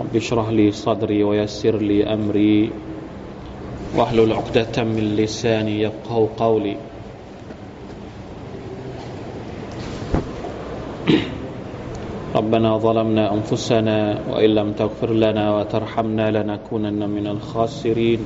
[0.00, 2.70] رب اشرح لي صدري ويسر لي أمري.
[3.96, 6.76] واحلل عقدة من لساني يفقه قولي.
[12.34, 13.98] ربنا ظلمنا أنفسنا
[14.30, 18.20] وإن لم تغفر لنا وترحمنا لنكونن من الخاسرين.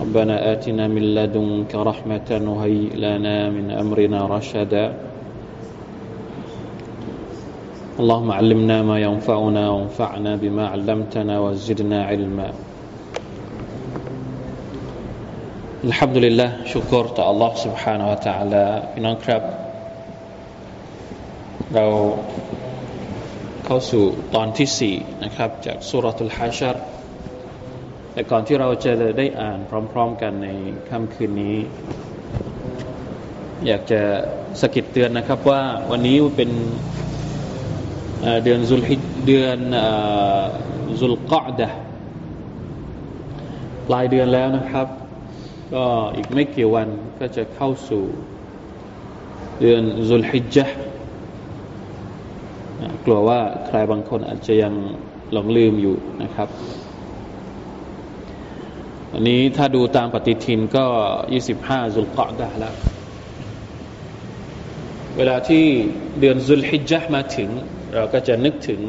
[0.00, 4.84] ربنا آتنا من لدنك رحمة وهيئ لنا من أمرنا رشدا.
[8.01, 12.49] اللهم علمنا ما ينفعنا وانفعنا بما علمتنا وزدنا علما
[15.89, 19.41] الحمد لله ชุกรต่อ Allah سبحانه และ تعالى พี่น้องครับ
[21.75, 21.85] เรา
[23.65, 24.03] เข้าสู่
[24.35, 26.75] ตอนที่สี่นะครับ จากสุรทูลฮาชร
[28.13, 29.59] แต่ก่อนที่เราจะได้อ่าน
[29.91, 30.47] พร้อมๆกันใน
[30.89, 31.57] ค่ำคืนนี้
[33.67, 34.01] อยากจะ
[34.61, 36.51] สกิดเตือนนะครับว่าวันนี้เป็น
[38.44, 39.58] เดือนซุลฮิเดือน
[41.00, 41.68] ซุลกอดะ
[43.86, 44.86] ปลายเดือนแล้วนะครับ
[45.74, 45.84] ก็
[46.16, 48.04] อีกไม่กี่วันก็จะเข้าสู่
[49.60, 50.76] เดือนซุลฮิจห์
[53.04, 54.74] กลัวว่าใครบางคนอาจจะยัง
[55.32, 56.48] หลงลืมอยู่นะครับ
[59.12, 60.86] อันนี้ถ้าดูตามปฏิทินก็
[61.40, 62.74] 25ซุลกอดะแล้ว
[65.16, 65.64] เวลาที่
[66.20, 67.50] เดือนซุลฮิจญ์มาถึง
[67.96, 68.82] เราก็จะนึกถึง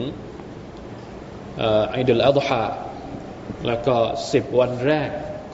[1.96, 2.64] อิดุลอัฎฮา
[3.68, 3.96] แล้วก็
[4.34, 5.10] สิบวันแรก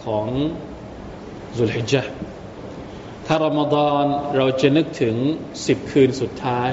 [0.05, 0.27] ของ
[1.57, 2.13] ซุลฮิจญ์
[3.25, 4.05] ถ้ารอมฎอน
[4.37, 5.15] เราจะนึกถึง
[5.67, 6.71] สิบคืนสุดท้าย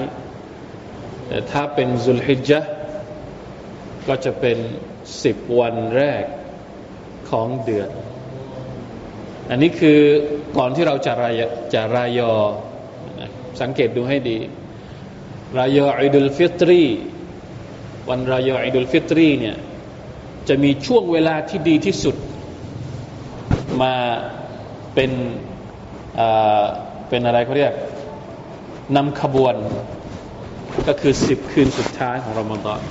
[1.27, 2.71] แต่ถ้าเป็นซุลฮิจญ์
[4.07, 4.57] ก็จะเป็น
[5.23, 6.23] สิบวันแรก
[7.29, 7.89] ของเดือน
[9.49, 9.99] อันนี้คือ
[10.57, 11.41] ก่อนที่เราจะราย
[11.73, 12.31] จะรายอ
[13.61, 14.37] สังเกตดูให้ดี
[15.59, 16.83] รายออิดุลฟิตรี
[18.09, 19.57] วันรายออิดุลฟิตรีเนี่ย
[20.47, 22.15] จะมีช่วงเวลาที่ดีที่สุด
[23.81, 23.93] มา
[24.93, 25.11] เป็น
[27.09, 27.73] เป็นอะไรเขาเรียก
[28.95, 29.55] นำขบวน
[30.87, 32.81] ก็คือสิบคืนสุดท้ายของรอมฎอน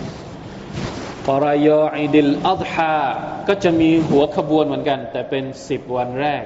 [1.27, 2.98] ปรายออิดิลอัฎฮา
[3.48, 6.44] ก็จะมีหัวขบวนเหมือนกัน แต่เป็นสิบวันแรก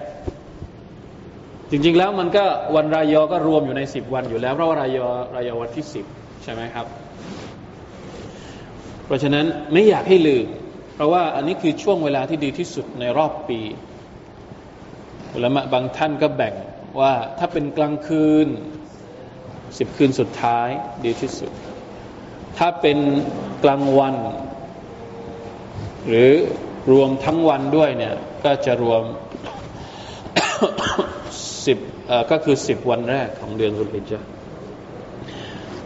[1.75, 2.45] จริง ๆ แล้วมันก็
[2.77, 6.05] วันรายอก็รวมอยู่ในสิบวันอยู่แล้วเพราะว่ารายอรายอวันที่สิบ
[6.43, 6.87] ใช่ไหมครับ
[9.07, 10.47] เพราะฉะนั้นไม่อยากให้ลืม
[10.95, 13.61] เพราะว่าอันนี้คือช่วงเวลาที่ดีที่สุดในรอบปี
[15.35, 16.55] อุลามะบางท่านก็แบ่ง
[17.01, 18.49] ว่าถ้าเป็นกลางคืน
[19.79, 20.69] สิบคืนสุดท้าย
[21.05, 21.51] ดีที่สุด
[22.59, 22.99] ถ้าเป็น
[23.65, 24.15] กลางวัน
[26.09, 26.31] หรือ
[26.93, 28.15] รวมทั้งวันด้วยเนี่ย
[28.45, 29.03] ก็จะรวม
[31.67, 31.79] สิบ
[32.31, 34.27] ก็คือสิบวันแรกของเดือนสุลฮิจญ์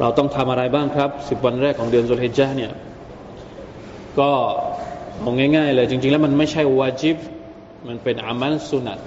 [0.01, 2.73] เราต้องทำอะไรบ้างครับสิบวันแรกของเดือนสุลฮิจญ์เนี่ย
[4.21, 4.31] ก็
[5.25, 7.17] มองง่ายๆเลยจริง ๆ แล้วมันไม่ใช่วาจิบ
[7.89, 8.99] มันเป็นอามัลสุนัต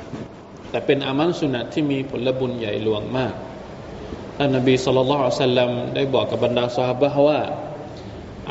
[0.70, 3.34] แต่เป็นอามัลสุนัตที่มีผลบุญใหญ่หลวงมาก
[4.38, 7.40] ท่านนบีสุลต่านสัลลัมได้บอกกับบรรดาสหายว่า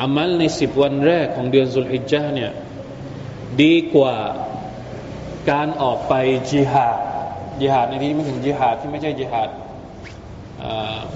[0.01, 2.51] อามัลในสิบวันแรกของเดือนสุลฮิจญ์เนี่ย
[3.61, 4.15] ดีกว่า
[5.51, 6.13] การออกไป
[6.49, 6.97] จิฮาด
[7.61, 9.49] จิฮาดในที่นี้ไม่ถึงจิฮาดที่ไม่ใช่จิฮาด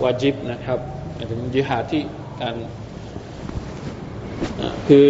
[0.03, 0.79] วาจิบนะครับ
[1.13, 2.01] หมายถึงจิฮาดที่
[2.41, 2.56] การ
[4.88, 5.07] คือ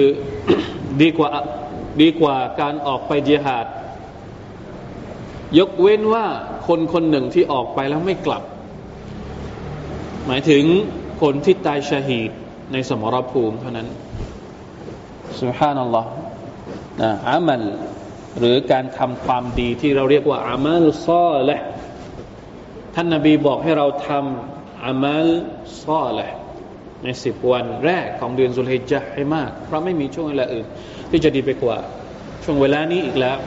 [1.01, 1.29] ดีกว่า
[2.01, 3.65] ดีกว่าการออกไปจิฮาด
[5.59, 6.25] ยกเว้นว่า
[6.67, 8.43] คนคนหนึ่งที่ออกไปแล้วไม่กลับ
[10.27, 10.63] หมายถึง
[11.21, 12.31] คนที่ตายชาฮีด
[12.71, 13.87] ในสมรภูมิเท่านั้น
[15.41, 16.09] สุฮานัลลอฮ์
[17.01, 17.63] นะอามัล
[18.38, 21.56] หรือการทำความดีที่เราเรียกว่าอามัลซอละ
[22.94, 25.28] ท่านนาบีบอกให้เราทำอามัล
[25.84, 26.26] ซอละ
[27.02, 30.66] ในสิบวันแรกของเดือนสุลฮิจญ์ให้มาก เพราะไม่มีช่วงเวลาอื่น
[31.10, 31.78] ที่จะดีไปกว่า
[32.44, 33.38] ช่วงเวลานี้อีกแล้ว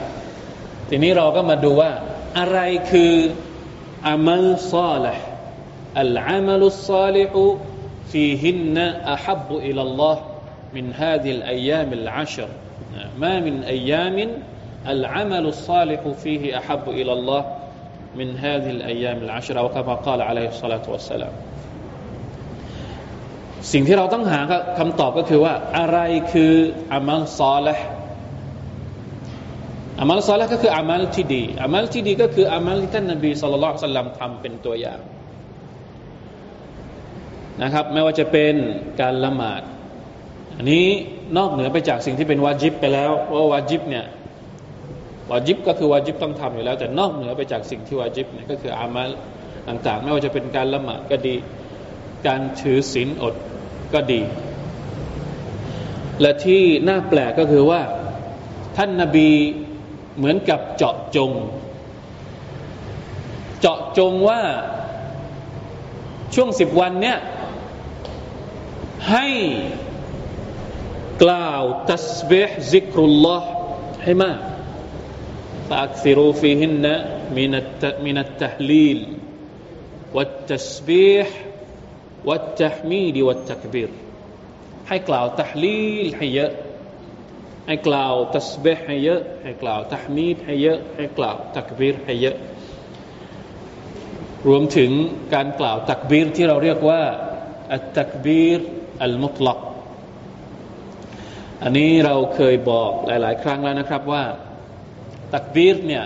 [0.88, 1.92] ทีนี้เราก็มาดูว่า
[2.38, 2.58] อะไร
[2.90, 3.12] คือ
[4.08, 5.14] อามัลซอละ
[6.00, 7.34] อัลอามัลุซาลิฮ
[8.14, 8.78] فيهن
[9.14, 10.18] أحب إلى الله
[10.74, 12.48] من هذه الأيام العشر
[13.18, 14.28] ما من أيام
[14.86, 17.42] العمل الصالح فيه أحب إلى الله
[18.16, 21.34] من هذه الأيام العشر أو كما قال عليه الصلاة والسلام
[23.72, 24.40] สิ่งที่เราต้องหา
[24.78, 25.98] คำตอบก็คือว่าอะไร
[26.32, 26.52] คือ
[26.92, 27.86] อามัลซอลห์
[30.00, 35.00] อามัลซอลก็คืออามัลที่ดีอามัลที่ดีก็คืออามัลที่ท่านนบีสุลต่านสัลลัมทำเป็นตัวอย่าง
[37.62, 38.54] นะครับ ไม่ว่าจะเป็น
[39.00, 39.62] การละหมาด
[40.56, 40.86] อันนี้
[41.36, 44.04] นอกเหนือไปจากสิ่งที่เป็นวาจิบไปแล้วเพราะวาจิบเนี่ย
[45.31, 49.09] วาจิบก็คือวาจิบต้องทำอยู่แล้ว แต่นอกเหนือไปจากสิ่งที่วาจิบเนี่ยก็คืออามัล
[49.67, 51.35] ต่างๆ ไม่ว่าจะเป็นการละหมาดก็ดี
[52.27, 53.35] การถือศีลอด
[53.93, 54.21] ก็ดี
[56.21, 57.81] และที่น่าแปลกก็คือว่า
[58.77, 59.29] ท่านนาบี
[60.17, 61.31] เหมือนกับเจาะจง
[63.59, 64.41] เจาะจงว่า
[66.35, 67.17] ช่วงสิบวันเนี้ย
[69.11, 69.27] ให้
[71.23, 73.49] กล่าวตัสบิฮซิกรุลลอฮ์
[74.03, 74.37] ให้มาก
[75.70, 76.84] فأكثروا فيهن
[77.36, 77.50] من
[78.06, 78.98] من التهليل
[80.14, 81.28] والتسبيح
[82.24, 83.90] والتحميد والتكبير
[84.88, 86.52] ให้กล่าวตัฮลีลให้เยอะ
[87.66, 92.36] ให้กล่าวตัสบิฮให้เยอะให้กล่าวตัฮมีดให้เยอะให้กล่าวตักบีรให้เยอะ
[94.48, 94.90] รวมถึง
[95.34, 97.02] การกล่าวตักบีรที่เราเรียกว่า
[97.72, 98.60] อัตตักบีร
[99.02, 99.58] อัลมุตลัก
[101.62, 104.24] อันนี้เราเคยบอกหลาย ๆ ครั้งแล้วนะครับว่า
[105.35, 106.03] ตักบีรเนี่ย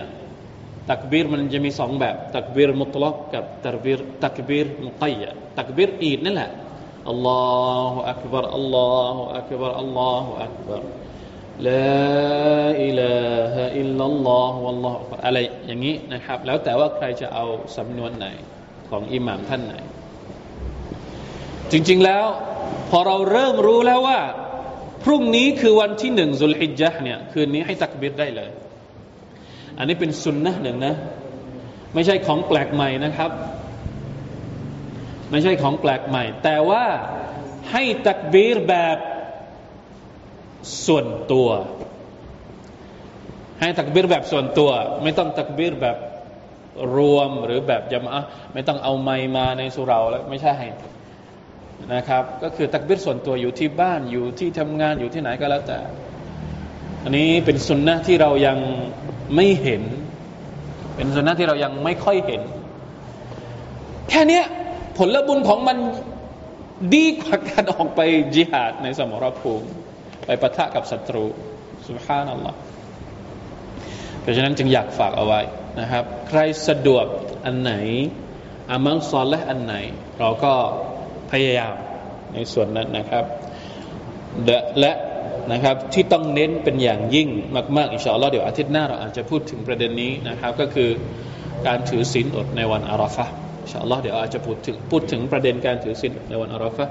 [0.90, 5.22] ตักบีรมันจะมีสองแบบ ตักบีรมุตลักกับตักบีรตักบีรมุกัย
[5.58, 6.50] ตักบีรอีดนั่นแหละ
[7.10, 7.42] อัลลอ
[7.92, 10.82] ฮฺอักบารอัลลอฮฺอักบารอัลลอฮฺอักบาร
[11.68, 13.16] ลาอิลา
[13.54, 17.44] ฮะอิลลัลลอฮฺวัลลอฮฺอะไรอย่างนี้นะครับ แล้วแต่ว่าใครจะเอา
[17.76, 18.26] สำนวนไหน
[18.90, 19.74] ของอิหม่ามท่านไหน
[21.70, 22.24] จริงๆแล้ว
[22.90, 24.20] พอเราเริ่มรู้แล้วว่า
[25.04, 28.50] พรุ่งนี้คือวันที่หนึ่งสุลฮิจญะเนี่ยคืนนี้ให้ตักบิดได้เลย
[29.78, 30.94] อันนี้เป็นสุนนะหนึ่งนะ
[31.94, 33.30] ไม่ใช่ของแปลกใหม่นะครับ
[35.30, 36.84] ไม่ใช่ของแปลกใหม่ แต่ว่า
[37.72, 38.98] ให้ตักบีรแบบ
[40.86, 41.48] ส่วนตัว
[43.60, 44.70] ให้ตักบิรแบบส่วนตัว
[45.02, 45.96] ไม่ต้องตักบิรแบบ
[46.96, 48.22] รวมหรือแบบยามะ
[48.54, 50.54] ไม่ต้องเอาไมมาในสุราแล้วไม่ใช่
[51.94, 55.78] นะครับ ก็คือตักบิรส่วนตัวอยู่ที่บ้านอยู่ที่ทำงานอยู่ที่ไหนก็แล้วแต่
[57.02, 58.58] อันนี้เป็นสุนนะที่เรายัง
[59.34, 59.82] ไม่เห็น
[60.94, 62.42] เป็นสุนนะที่เรายังไม่ค่อยเห็น
[64.08, 64.40] แค่นี้
[64.96, 65.76] ผลบุญของมัน
[66.94, 68.00] ดีกว่าการออกไป
[68.34, 69.66] จิหาดในสมรภูมิ
[70.24, 71.24] ไปปะทะกับศัตรู
[71.86, 72.58] สุภานัลลอฮ์
[74.20, 75.40] เพราะฉะนั้นจึงอยากฝากเอาไว้
[75.80, 77.06] นะครับ ใครสะดวก
[77.44, 77.72] อันไหน
[78.70, 79.74] อามัลซอนและอันไหน
[80.20, 80.52] เราก็
[81.30, 81.74] พยายาม
[82.34, 83.24] ในส่วนนั้นนะครับ
[84.80, 84.92] และ
[85.52, 87.28] นะครับที่ต้องเน้นเป็นอย่างยิ่ง
[87.76, 90.90] มาก ๆ อินชาอัลลอฮ์เดี๋ยวอาทิตย์หน้าเราอาจจะพูดถึงประเด็นนี้นะครับ ก็คือ
[91.66, 93.26] การถือศีลอดในวันอาราฟะ
[93.62, 96.84] อินชาอัลลอฮ์เดี๋ยวอาจจะพูดถึงพูดถึงประเด็นการถือศีลในวันอาราฟะ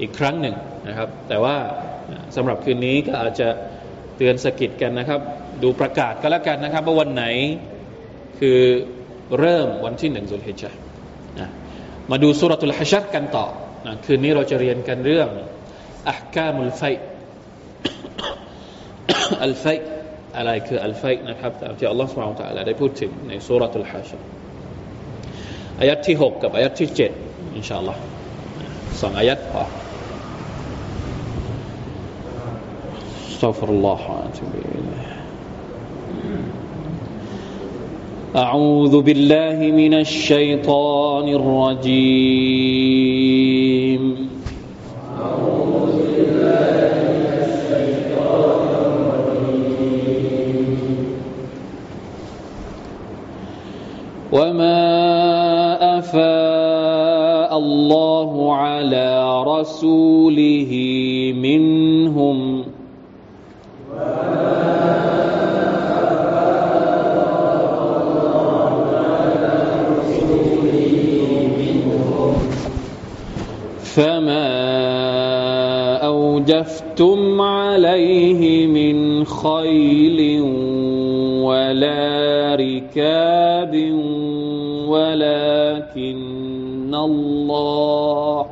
[0.00, 0.54] อีกครั้งหนึ่ง
[0.88, 1.56] นะครับ แต่ว่า
[2.36, 3.48] สำหรับคืนนี้ก็อาจจะ
[4.16, 5.20] เตือนสกิดกันนะครับ
[5.62, 7.24] ดูประกาศก็แล้วกันนะครับ ว่าวันไหน
[8.38, 8.60] คือ
[9.38, 10.62] เริ่มวันที่หนึ่งสุลฮิจ
[11.40, 11.48] นะ
[12.10, 13.46] มาดูสุรทุลฮัชัดกันต่อ
[13.86, 15.28] นะคืนนี้เราจะเรียนกันเรื่อง
[16.10, 16.82] อักามุลไฟ
[19.43, 19.65] อัลไฟ
[20.37, 24.21] อะไรคืออัลไฟนะครับตามที่อัลลอฮฺสุบฮานตะลาได้พูดถึงในสุรทุลฮัชัด
[25.79, 27.11] อายัดที่หกกับอายัดที่เจ็ด
[27.55, 28.01] อินชาอัลลอฮ์
[29.01, 29.63] สองอายัดพอ
[33.37, 35.17] استغفر الله واتوب اليه
[38.35, 42.57] اعوذ بالله من الشيطان الرجيم
[45.21, 46.90] أعوذ بالله
[54.32, 60.72] وما أفاء الله على رسوله
[61.36, 62.64] منهم
[73.94, 74.52] فما
[76.06, 80.40] أوجفتم عليه من خيل
[81.44, 83.51] ولا ركاب
[87.04, 88.46] الله.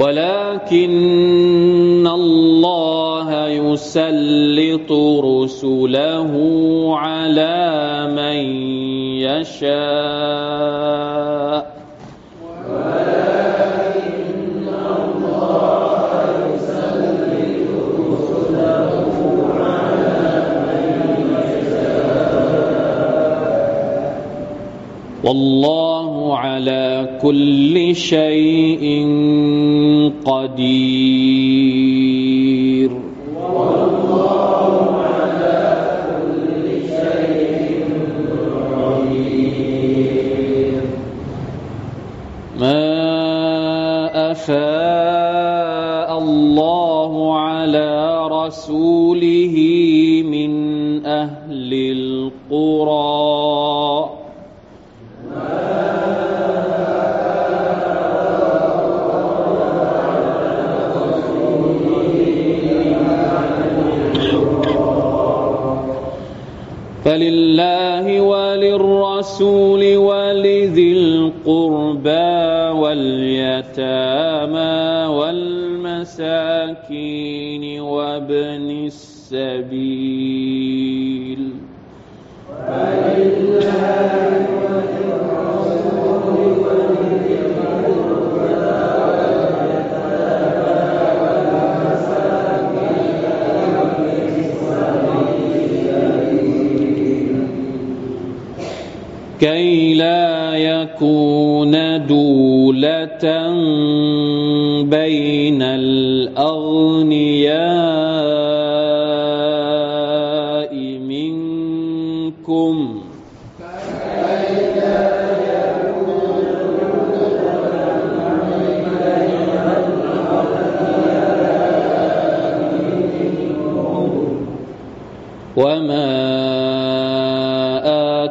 [0.00, 4.92] ولكن الله يسلط
[5.24, 6.32] رسله
[6.96, 7.58] على
[8.16, 8.40] من
[9.20, 10.49] يشاء.
[25.30, 28.82] والله على كل شيء
[30.26, 31.30] قدير.
[33.54, 34.74] والله
[35.06, 35.62] على
[36.10, 37.78] كل شيء
[38.82, 39.62] قدير
[42.58, 42.90] ما
[44.34, 47.90] أفاء الله على
[48.26, 48.89] رسوله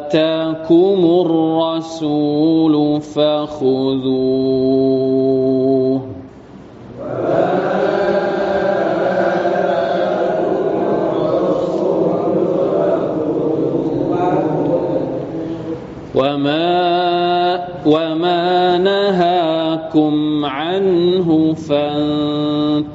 [0.09, 4.09] آتاكم الرسول فخذوه.
[16.15, 22.89] وما وما نهاكم عنه فانتهوا.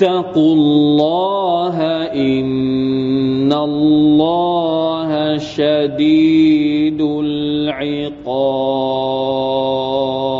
[0.00, 1.76] واتقوا الله
[2.12, 7.00] إن الله شديد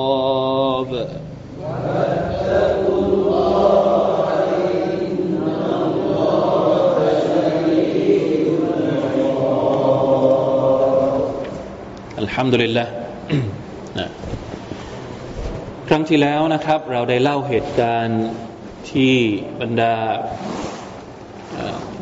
[0.06, 0.90] العقاب
[12.18, 12.86] الحمد لله
[15.88, 18.22] ครั้งที่แล้วนะครับ เราได้เล่าเหตุการณ์
[18.93, 19.15] ที่
[19.61, 19.93] บรรดา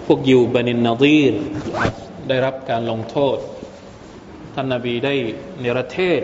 [0.05, 1.33] พวกยิวบันินนาดีร
[2.27, 3.37] ได้รับการลงโทษ
[4.53, 5.13] ท่านนาบีได้
[5.59, 6.21] เนรเทศ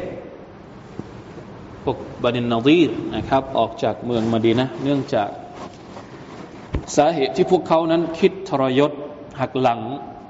[1.84, 5.30] พวกบันินนาดีรนะครับ ออกจากเมืองมาดีนะเนื่องจาก
[6.96, 8.92] สาเหตุที่พวกเขานั้นคิดทรยศ
[9.40, 9.82] หักหลัง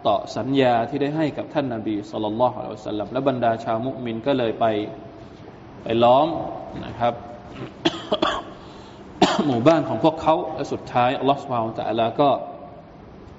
[0.08, 4.66] ต่อสัญญาที่ได้ให้กับท่านนาบีสุลต่านละฮ์อัลลอฮฺสัลลัมและบรรดาชาวมุมินก็เลยไป
[5.84, 6.28] ไปล้อม
[6.86, 7.14] นะครับ
[9.46, 12.30] หมู่บ้านของพวกเขาและสุดท้ายอัลลอฮฺสุบฮานตะลาก็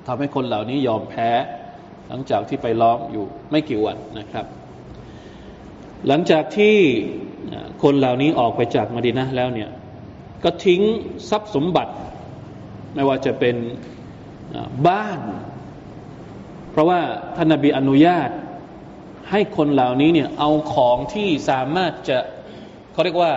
[0.06, 1.30] ทำให้คนเหล่านี้ยอมแพ้
[2.08, 4.46] หลังจากที่ไปล้อมอยู่ไม่กี่วันนะครับ
[6.08, 6.76] หลังจากที่
[7.82, 9.70] คนเหล่านี้ออกไปจากมาดีนะแล้วเนี่ย
[10.44, 10.80] ก็ทิ้ง
[11.30, 11.92] ทรัพย์สมบัติ
[12.94, 13.56] ไม่ว่าจะเป็น
[14.88, 15.20] บ้าน
[16.70, 17.00] เพราะว่า
[17.36, 18.30] ท่านนบีอนุญาต
[19.30, 22.18] ให้คนเหล่านี้เนี่ยเอาของที่สามารถจะ
[22.92, 23.32] เขาเรียกว่า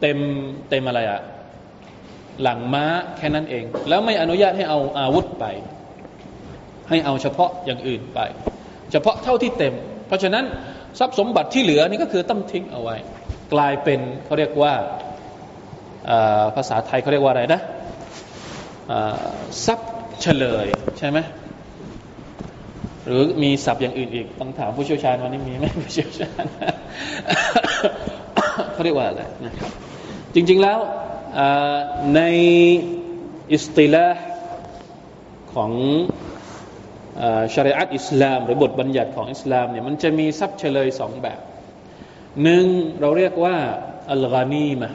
[0.00, 0.18] เต็ม
[0.70, 1.20] เต็มอะไรอะ
[2.42, 2.84] หลังม้า
[3.16, 5.44] แค่นั้นเอง แล้วไม่อนุญาตให้เอาอาวุธไป
[6.88, 8.20] ให้เอาเฉพาะอย่างอื่นไป
[8.92, 9.74] เฉพาะเท่าที่เต็ม
[10.06, 10.44] เพราะฉะนั้น
[10.98, 12.96] ทรัพย์สมบัติที่เหลือนี่ก็คือต้องทิ้งเอาไว้
[13.54, 14.74] กลายเป็นเขาเรียกว่า
[16.56, 17.60] ภาษาไทยเขาเรียกว่าอะไรนะ
[19.66, 19.90] ทรัพย์
[20.22, 20.66] เฉลย
[20.98, 21.18] ใช่ไหม
[23.06, 26.44] หรือมีศัพท์อย่างอื่นอีกต้องถามผู้เชี่ยวชาญวันนี้มีไหมผู้เชี่ยวชาญ
[28.72, 29.70] เขาเรียกว่าอะไรนะครับ
[30.34, 30.78] จริง ๆแล้ว
[32.14, 32.20] ใน
[33.52, 34.06] อิสติลา
[35.54, 35.72] ของ
[37.54, 41.40] ชริอัตอิสลาม หรือบทบัญญัติของอิสลามเนี่ยมันจะมีทรัพย์เฉลยสองแบบ
[42.42, 42.66] หนึ่ง
[43.00, 43.56] เราเรียกว่า
[44.10, 44.90] อัลกานีมะ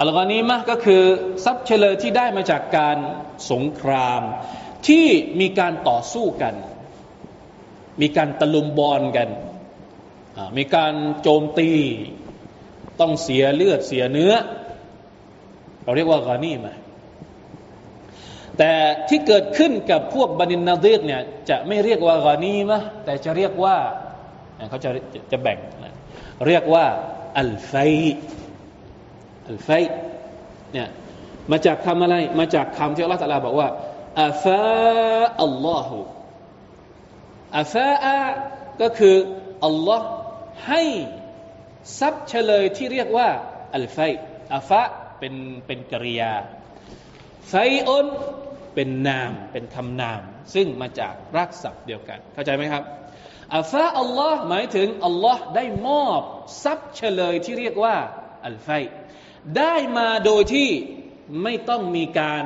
[0.00, 1.02] อัลกานีมะก็คือ
[1.44, 2.98] ทรัพย์เฉลยที่ได้มาจากการ
[3.50, 4.22] สงคราม
[4.88, 5.06] ที่
[5.40, 6.54] มีการต่อสู้กัน
[8.00, 9.28] มีการตะลุมบอลกัน
[10.58, 11.70] มีการโจมตี
[13.02, 14.32] ต้องเสียเลือดเสียเนื้อ
[15.82, 16.72] เราเรียกว่ากานีมา
[18.58, 18.72] แต่
[19.08, 23.76] ที่เกิดขึ้นกับพวกบันินนาดีรเนี่ยจะไม่เรียกว่ากานีมะแต่จะเรียกว่า
[24.68, 24.90] เขาจะ
[25.32, 25.58] จะแบ่ง
[26.46, 26.84] เรียกว่า
[27.40, 27.74] อัลไฟ
[29.48, 29.70] อัลไฟ
[30.72, 30.88] เนี่ย
[31.50, 33.68] มาจากคำอะไร มาจากคำที่อัลลอฮฺตะลาบอกว่า
[34.24, 35.92] อาฟาอัลลอฮฺ
[37.58, 38.16] อาฟาอะ
[38.80, 39.16] ก็คือ
[39.66, 40.08] อัลลอฮ์
[40.68, 40.82] ให้
[41.98, 43.28] ทรัพย์เฉลยที่เรียกว่า
[43.74, 43.98] อัลไฟ
[44.54, 44.82] อาฟะ
[45.18, 45.34] เป็น
[45.66, 46.32] เป็นกริยา
[47.48, 47.54] ไฟ
[47.86, 48.06] อุน
[48.74, 50.20] เป็นนามเป็นคำนาม
[50.54, 52.82] ซึ่งมาจากรากศัพท์เดียวกัน เข้าใจไหมครับ
[53.56, 56.20] أفاء اللهหมายถึงอัลลอฮ์ได้มอบ
[56.64, 57.96] ทรัพย์เชลยที่เรียกว่า
[58.46, 58.68] الفيء
[59.58, 60.70] ได้มาโดยที่
[61.42, 62.44] ไม่ต้องมีการ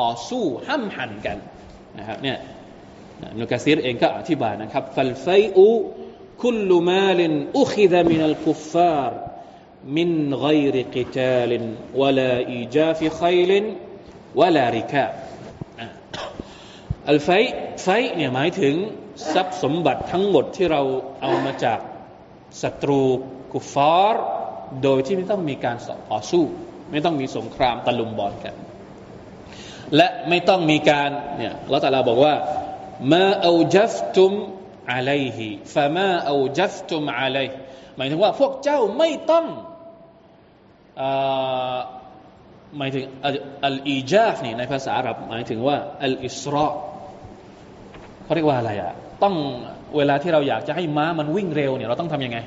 [0.00, 1.38] ต่อสู้ห้ำหั่นกัน
[1.98, 2.38] นะครับเนี่ย
[3.40, 10.10] นุกะซีรเองก็อธิบายนะครับفالفيء كل مال أخذ من الكفار من
[10.40, 13.64] غير قتال ولا إيجاف خيل
[14.40, 15.04] วลาริกา
[17.10, 17.28] อัลไฟ
[17.82, 18.74] ไฟเนี่ยหมายถึง
[19.32, 20.82] ทรัพย์สมบัติทั้งหมดที่เรา
[21.22, 21.78] เอามาจาก
[22.62, 23.02] ศัตรู
[23.52, 24.24] กุฟาร์
[24.82, 25.76] โดยที่ไม่ต้องมีการ
[26.10, 26.44] ต่อสู้
[26.90, 28.54] ไม่ต้องมีสงครามตะลุมบอลกัน
[29.96, 32.34] และไม่ต้องมีการเนี่ยละตาลาบอกว่า
[33.12, 34.32] มาเอาจัฟตุม
[34.90, 37.46] อะลัยฮิฟะมาเอาจัฟตุมอะลัย
[37.96, 39.46] หมายถึงว่าพวกเจ้าไม่ต้อง
[42.78, 43.04] หมายถึง
[43.64, 46.66] อัลอีจาฟนี่ในภาษาอาหรับหมายถึงว่าอัลอิสรอ
[48.24, 49.34] เขาเรียกว่าอะไรอะต้อง
[49.96, 52.38] เวลาที่เราอยากจะให้ม้ามันวิ่งเร็วเนี่ยเราต้องทำยังไง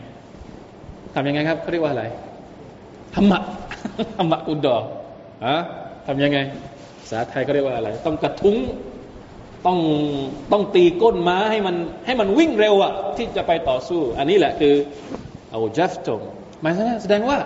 [1.16, 2.04] ทำยังไงครับเขาเรียกว่าอะไร
[3.16, 3.40] ธรรมะ
[4.18, 4.78] ธรรมะอุดดอ
[5.46, 5.56] อะ
[6.08, 6.38] ทำยังไง
[7.02, 8.56] ภาษาไทยก็เรียกว่าอะไร ต้องกระทุ้ง
[9.68, 9.80] ต้อง
[10.52, 14.76] ต้องตีก้นม้าให้มันให้มันวิ่งเร็วอะที่จะไปต่อสู้ อันนี้แหละคือ
[15.52, 16.22] เอาจัฟตม
[16.62, 17.38] หมายถึงแสดงว่า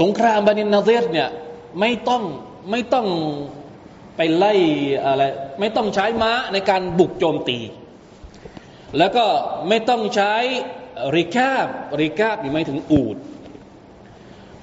[0.00, 1.28] สงครามบานินนาเซรเนี่ย
[1.80, 2.22] ไม่ต้อง
[2.70, 3.06] ไม่ต้อง
[4.16, 4.54] ไปไล่
[5.06, 5.22] อะไร
[5.60, 7.58] ไม่ต้องใช้ม้าในการบุกโจมตี
[8.98, 9.24] แล้วก็
[9.68, 10.34] ไม่ต้องใช้
[11.16, 11.68] ริกาบ
[12.02, 13.16] ริกาบหมายถึงอูด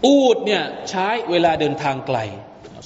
[0.05, 2.19] อูดเนี่ยใช้เวลาเดินทางไกล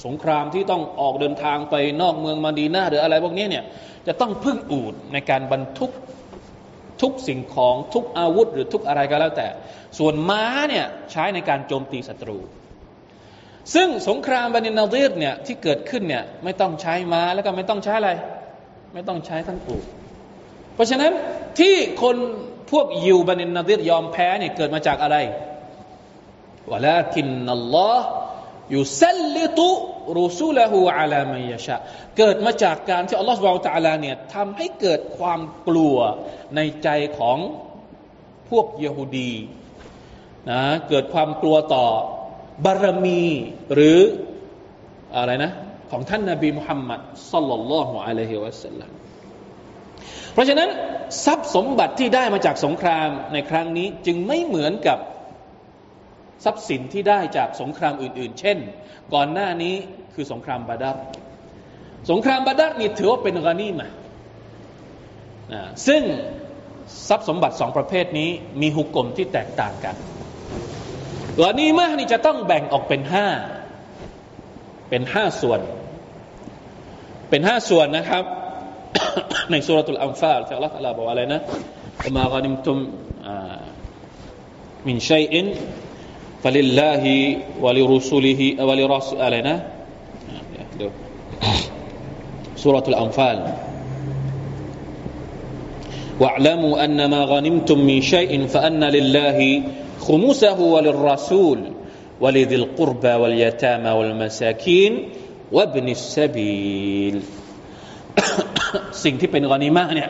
[0.04, 3.64] สงครามที่ต้องออกเดินทางไปนอกเมืองมาดีนาหรืออะไรพวกนี้เนี่ย
[4.06, 5.90] จะต้องพึ่งอูดในการบรรทุก
[7.02, 9.48] ทุกสิ่งของทุกอาวุธ หรือทุกอะไรก็แล้วแต่
[9.98, 12.38] ส่วนม้าเนี่ยใช้ในการโจมตีศัตรู
[13.74, 18.10] ซึ่งสงครามบันินาดีรเนี่ยที่เกิดขึ้นเนี่ยไม่ต้องใช้ม้าแล้วก็ไม่ต้องใช้อะไร
[18.94, 19.84] ไม่ต้องใช้ทั้งอูด
[20.74, 21.12] เพราะฉะนั้น
[21.58, 22.16] ที่คน
[22.70, 25.16] พวกยิวบันินนาดิรยอมแพ้เนี่ยเกิดมาจากอะไร
[26.70, 28.06] วะลาคินนัลลอฮ์
[28.74, 29.68] ยุซัลลิตุ
[30.18, 31.76] รุสูลหูอาลามัยชะ
[32.18, 35.96] เกิดมาจากการที่อัลลอฮฺสุบะฮฺตะลาเนี่ยทำให้เกิดความกลัว
[36.56, 37.38] ในใจของ
[38.48, 39.34] พวกยิฮูดี
[40.50, 41.86] นะเกิดความกลัวต่อ
[42.64, 43.24] บารมี
[43.74, 43.98] หรือ
[45.16, 45.52] อะไรนะ
[45.90, 47.00] ของท่านนาบีมุฮัมมัด
[47.32, 48.90] สัลลัลลอฮุอะลัยฮิวะสัลลัม
[50.38, 50.68] ราะฉะนั้น
[51.24, 54.98] ทรัพย์สมบัติที่ได้มาจากสงครามในครั้งนี้จึงไม่เหมือนกับ
[56.44, 58.58] ทรัพย์สินที่ได้จากสงครามอื่น ๆ เช่น
[59.14, 59.74] ก่อนหน้านี้
[60.14, 60.96] คือสงครามบาดัร
[62.10, 63.88] สงครามบาดัรนี่ถือว่าเป็นกานีมา
[65.86, 66.02] ซึ่ง
[67.08, 69.96] ทรัพย์สมบัติสองประเภทนี้มีหุกกลมที่แตกต่างกัน
[71.38, 73.26] กานีมานี่จะต้องแบ่งออกเป็นห้า
[74.90, 75.60] เป็นห้าส่วน
[77.30, 78.24] เป็นห้าส่วนนะครับ
[79.50, 81.40] ในสุรทูลอัมฟาลที่อัลลอฮฺตะลาบอกอะไรนะ
[82.16, 82.50] มากานิ
[86.43, 87.03] فلله
[87.63, 89.57] ولرسوله ولرسول อะไรนะ
[90.77, 90.91] เดี๋ยว
[92.61, 93.37] สุรทูลอัมฟาล
[96.21, 99.39] واعلموا أن ما غنمتم من شيء فأن لله
[100.07, 101.59] خمسه وللرسول
[102.21, 104.91] ولذي القربى واليتامى والمساكين
[105.51, 107.15] وابن السبيل
[109.03, 110.09] สิ่งที่เป็นกอนิมาเนี่ย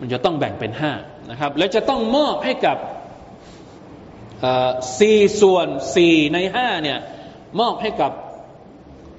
[0.00, 0.92] มันจะต้องแบ่งเป็นห้า
[1.30, 2.76] นะครับ และจะต้องมอบให้กับ
[4.99, 6.99] สี่ส่วนสี่ในห้าเนี่ย
[7.59, 8.11] มอบให้กับ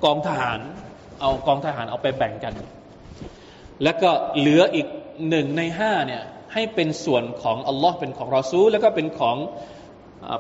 [0.05, 0.59] กองทหาร
[1.21, 2.55] เอากองทหารเอาไปแบ่งกัน
[3.85, 4.87] แล้วก็เหลืออีก
[5.29, 9.37] หนึ่งในห้าเนี่ยให้เป็นส่วนของอัลลอฮ์เป็นของรอซูลแล้วก็เป็นของ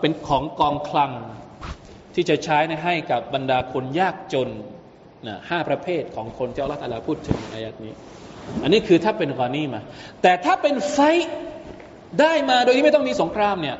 [0.00, 1.12] เป็นของกองคลัง
[2.14, 4.48] ที่จะใช้ให้กับบรรดาคนยากจน
[5.26, 7.92] นะห้าประเภทของคนที่อัลลอฮฺตาลาพูดถึงในอายัดนี้
[8.62, 9.80] อันนี้คือถ้าเป็นغنيمة
[10.22, 10.98] แต่ถ้าเป็น فيء
[12.20, 13.76] ได้มาโดยที่ไม่ต้องมีสงครามเนี่ย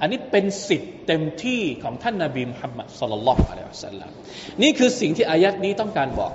[0.00, 4.10] อันนี้เป็นสิทธิ์เต็มที่ของท่านนาบีมุฮัมมัดصلى الله عليه وسلم
[4.62, 6.32] นี่คือสิ่งที่อายัดนี้ต้องการบอก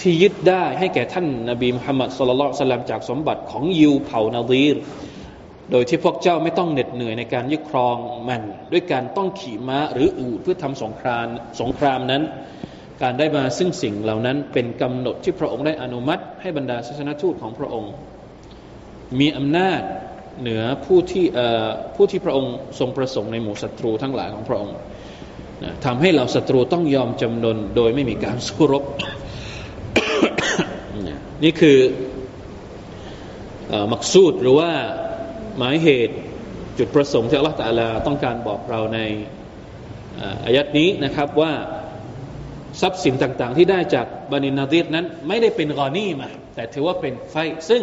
[0.00, 4.76] ที่ยึดได้ให้แก่ท่านนบีมุฮัมมัดสุลลัลสลัมจากสมบัติของยิวเผ่านาดีร
[5.72, 7.96] โดยที่พวกเจ้าไม่ต้องเหน็ดเหนื่อยในการยึดครอง
[8.28, 11.26] มัน ด้วยการต้องขี่ม้าหรืออูดเพื่อทำสงคราม
[11.60, 12.22] สงครามนั้น
[13.02, 17.92] การได้มาซึ่งสิ่งเหล่านั้นเป็นกำหนดที่พระองค์ได้อนุมัติ ให้บรรดาศาสนทูตของพระองค์
[19.20, 19.80] มีอำนาจ
[20.40, 21.26] เหนือผู้ที่
[21.96, 24.74] ผู้ที่พระองค์ทรงประสงค์ในหมู่ศัตรูทั้งหลายของพระองค์
[25.84, 28.84] ทำให้เราศัตรูต้องยอมจำนนโดยไม่มีการสู้รบ
[31.44, 31.78] นี่คือ
[33.92, 34.70] มักซูดหรือว่า
[35.58, 36.16] หมายเหตุ
[36.78, 39.00] จุดประสงค์ที่อัลลอฮฺตาลาต้องการบอกเราใน
[40.44, 41.52] อายัดนี้นะครับว่า
[42.80, 47.36] ทรัพย์สินต่างๆ ที่ได้จากบันินาดีรนั้น ไม่ได้เป็นกอนี่มาแต่ถือว่าเป็นไฟ
[47.70, 47.82] ซึ่ง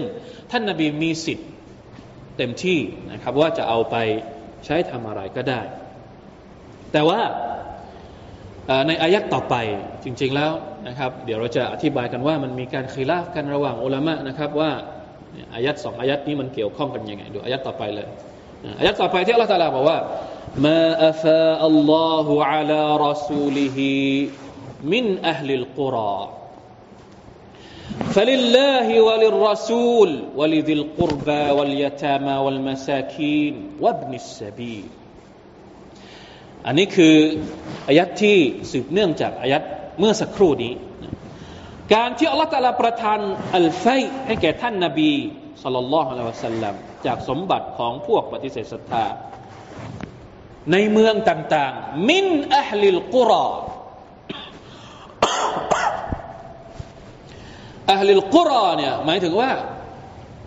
[0.51, 1.47] ท่านนาบีมีสิทธิ์
[2.37, 2.79] เต็มที่
[3.11, 3.95] นะครับว่าจะเอาไป
[4.65, 5.61] ใช้ทำอะไรก็ได้
[6.91, 7.21] แต่ว่า
[8.87, 9.55] ในอายัดต่อไป
[10.03, 10.51] จริงๆแล้ว
[10.87, 14.71] นะครับ เดี๋ยวเราจะอธิบายกันว่ามันมีการคีลาฟกันระหว่างอุลามะนะครับว่า
[15.54, 18.08] อายัดสองอายัดนี้มันเกี่ยวข้องกันยังไงดูอายัดต่อไปเลย
[18.78, 19.98] อายัดต่อไปที่อัลลอฮฺตาลาบอกว่า
[20.66, 23.90] มาอัฟาอัลลอฮฺอัลารอซูลิฮิ
[24.92, 26.20] มินอัลลิลกุรอ
[28.14, 34.86] فلله وللرسول ولذي القربى واليتامى والمساكين وابن السبيل
[36.66, 37.16] อันนี้คือ
[37.88, 38.38] อายัดที่
[38.70, 39.62] สืบเนื่องจากอายัด
[39.98, 40.72] เมื่อสักครู่นี้
[41.93, 43.19] การที่อัลลอฮฺตาลาประทาน
[43.57, 43.85] อัลไฟ
[44.27, 45.11] ให้แก่ท่านนาบี
[45.63, 46.75] สุลต่านละฮ์ลลอฮฺสัลลัม
[47.05, 49.05] จากสมบัติของพวกปฏิเสธศรัทธา
[50.71, 52.25] ในเมืองต่างๆ มิน
[52.57, 53.47] อัลลิลกุรอ
[57.91, 59.51] อัลลิลกุรอเนี่ยหมายถึงว่า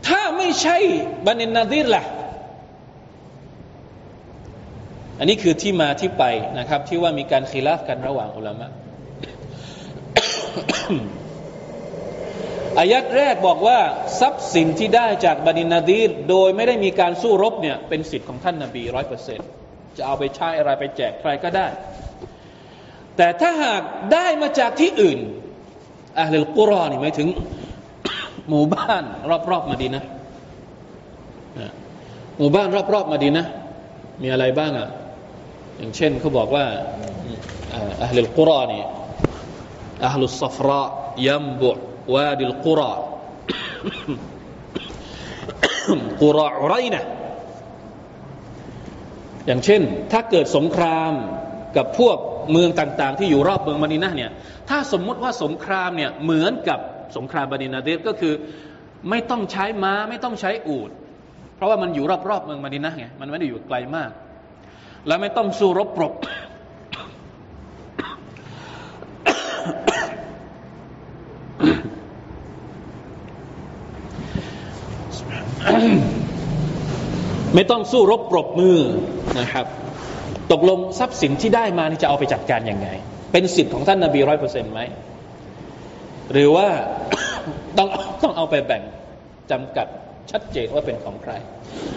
[0.08, 0.78] ถ้าไม่ใช่
[1.26, 2.02] บันินนาดีรล่ะ
[5.18, 6.24] อันนี้คือที่มาที่ไป
[6.58, 8.68] นะครับ ที่ว่ามีการคีลาฟกันระหว่างอุลามะ
[12.78, 13.78] อายัดแรกบอกว่า
[14.20, 19.48] ทรัพย์สินที่ได้จากบันินาดีรโดยไม่ได้มีการสู้รบเนี่ยเป็นสิทธิ์ของท่านนาบีร้อยเปอร์เซ็นต์
[19.96, 21.66] จะเอาไปใช้อะไรไปแจกใครก็ได้
[23.16, 23.82] แต่ถ้าหาก
[24.12, 25.18] ได้มาจากที่อื่น
[26.18, 27.28] อัลลกุรอนี่หมายถึง
[28.48, 29.04] หมู่บ้าน
[29.50, 30.04] รอบๆมาดีนะ
[32.38, 33.46] หมู่บ้านรอบๆมาดีนะ
[34.22, 34.88] มีอะไรบ้างอะ
[35.78, 36.64] อย่างเช่นเขาบอกว่า
[38.02, 38.82] อัลลกุรอนี่
[40.04, 40.82] อัลลุสซฟรา
[41.28, 41.70] ยัมบุ
[42.14, 42.92] วาดิลกุรอ
[46.22, 47.04] กุรออุไรนะ
[49.46, 49.80] อย่างเช่น
[50.12, 51.12] ถ้าเกิดสงคราม
[51.76, 52.16] กับพวก
[52.50, 54.30] เมืองต่างๆ ที่อยู่รอบเมืองมาดินะเนี่ย
[54.68, 56.78] ถ้าสมมุติว่าสงครามเนี่ยเหมือนกับ
[57.16, 58.34] สงครามบานินาเดก็คือ
[59.10, 60.90] ไม่ต้องใช้ม้าไม่ต้องใช้อูด
[61.56, 64.10] เพราะว่ามันอยู่รอบๆเมืองมาดินะไงมันไม่ได้อยู่ไกลมาก
[65.06, 66.12] แล้วไม่ต้องสู้รบปรบ
[77.54, 78.78] ไม่ต้องสู้รบปรบมือ
[79.38, 79.66] นะครับ
[80.52, 82.88] ตกลงทรัพย์สินที่ได้มานี่จะเอาไปจัดการยังไง
[83.32, 84.80] เป็นสิทธิ์ของท่านนาบีร้อยเปอร์เซ็นต์ไหม
[86.32, 86.68] หรือว่า
[87.78, 87.88] ต้อง
[88.22, 88.82] ต้องเอาไปแบ่ง
[89.50, 89.86] จำกัด
[90.30, 91.32] ชัดเจนว่าเป็นของใคร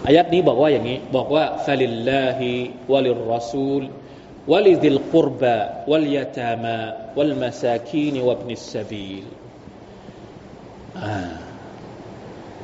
[0.06, 3.82] อายัดนี้บอกว่าอย่างนี้บอกว่าفلله وللرسول
[4.52, 9.24] ولذي القربى واليتامى والمساكين وابن السبيل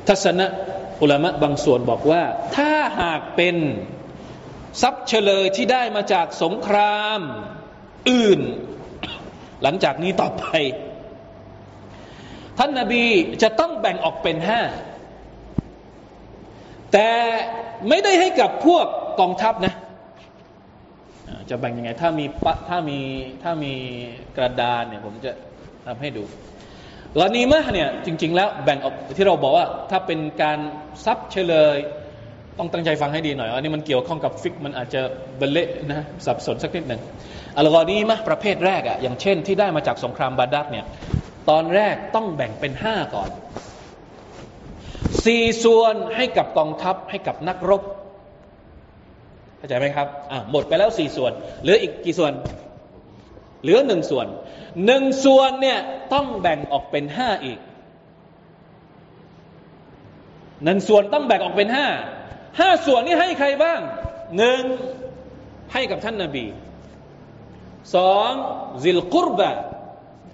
[0.07, 0.47] ทัศนะ
[1.01, 2.23] อุลามะบางส่วนบอกว่า
[2.55, 3.55] ถ้าหากเป็น
[4.81, 7.19] ทรัพย์เฉลยที่ได้มาจากสงคราม
[8.11, 8.39] อื่น
[9.63, 10.45] หลังจากนี้ต่อไป
[12.57, 13.03] ท่านนาบี
[13.41, 14.61] จะต้องแบ่งออกเป็นห้า
[16.93, 17.09] แต่
[17.89, 18.85] ไม่ได้ให้กับพวก
[19.19, 19.73] กองทัพนะ
[21.49, 22.99] จะแบ่งยังไง ถ้ามีปะถ้ามี
[23.43, 23.73] ถ้ามี
[24.37, 25.31] กระดานเนี่ย ผมจะ
[25.85, 26.23] ทำให้ดู
[27.15, 30.59] กรณีมะเนี่ยจริง ๆ แล้วแบ่งออกที่เราบอกว่า ถ้าเป็นการ
[31.05, 31.77] ทรัพย์เฉลย
[32.57, 35.01] ต้องตั้งใจฟังให้ดีหน่อยอันนี้มันเกี่ยวข้องกับฟิกมันอาจจะ
[35.37, 37.01] เบลเละนะสับสนสักนิดหนึ่ง
[37.57, 40.85] อัลกอนีมะประเภทแรกอะอย่างเช่นที่ได้มาจากสงครามบาดัดเนี่ย
[41.49, 43.29] ตอนแรกต้องแบ่งเป็นห้าก่อน
[45.25, 47.81] สี่ส่วนให้กับกองทัพให้กับนักรบ
[49.57, 52.31] เข้าใจไหมครับอ่าหมดไปแล้วสี่ส่วนเหลืออีกกี่ส่วน
[53.63, 54.27] เหลือหนึ่งส่วน
[54.85, 55.79] หนึ่งส่วนเนี่ย
[56.13, 57.59] ต้องแบ่งออกเป็นห้าอีก
[60.63, 61.87] หนึ่งส่วนต้องแบ่งออกเป็นห้า
[62.59, 63.79] ห้าส่วนนี้ให้ใครบ้าง
[64.37, 64.61] หนึ่ง
[65.73, 66.45] ให้กับท่านนาบี
[67.95, 68.31] สอง
[68.83, 69.51] ซิลกุรบะ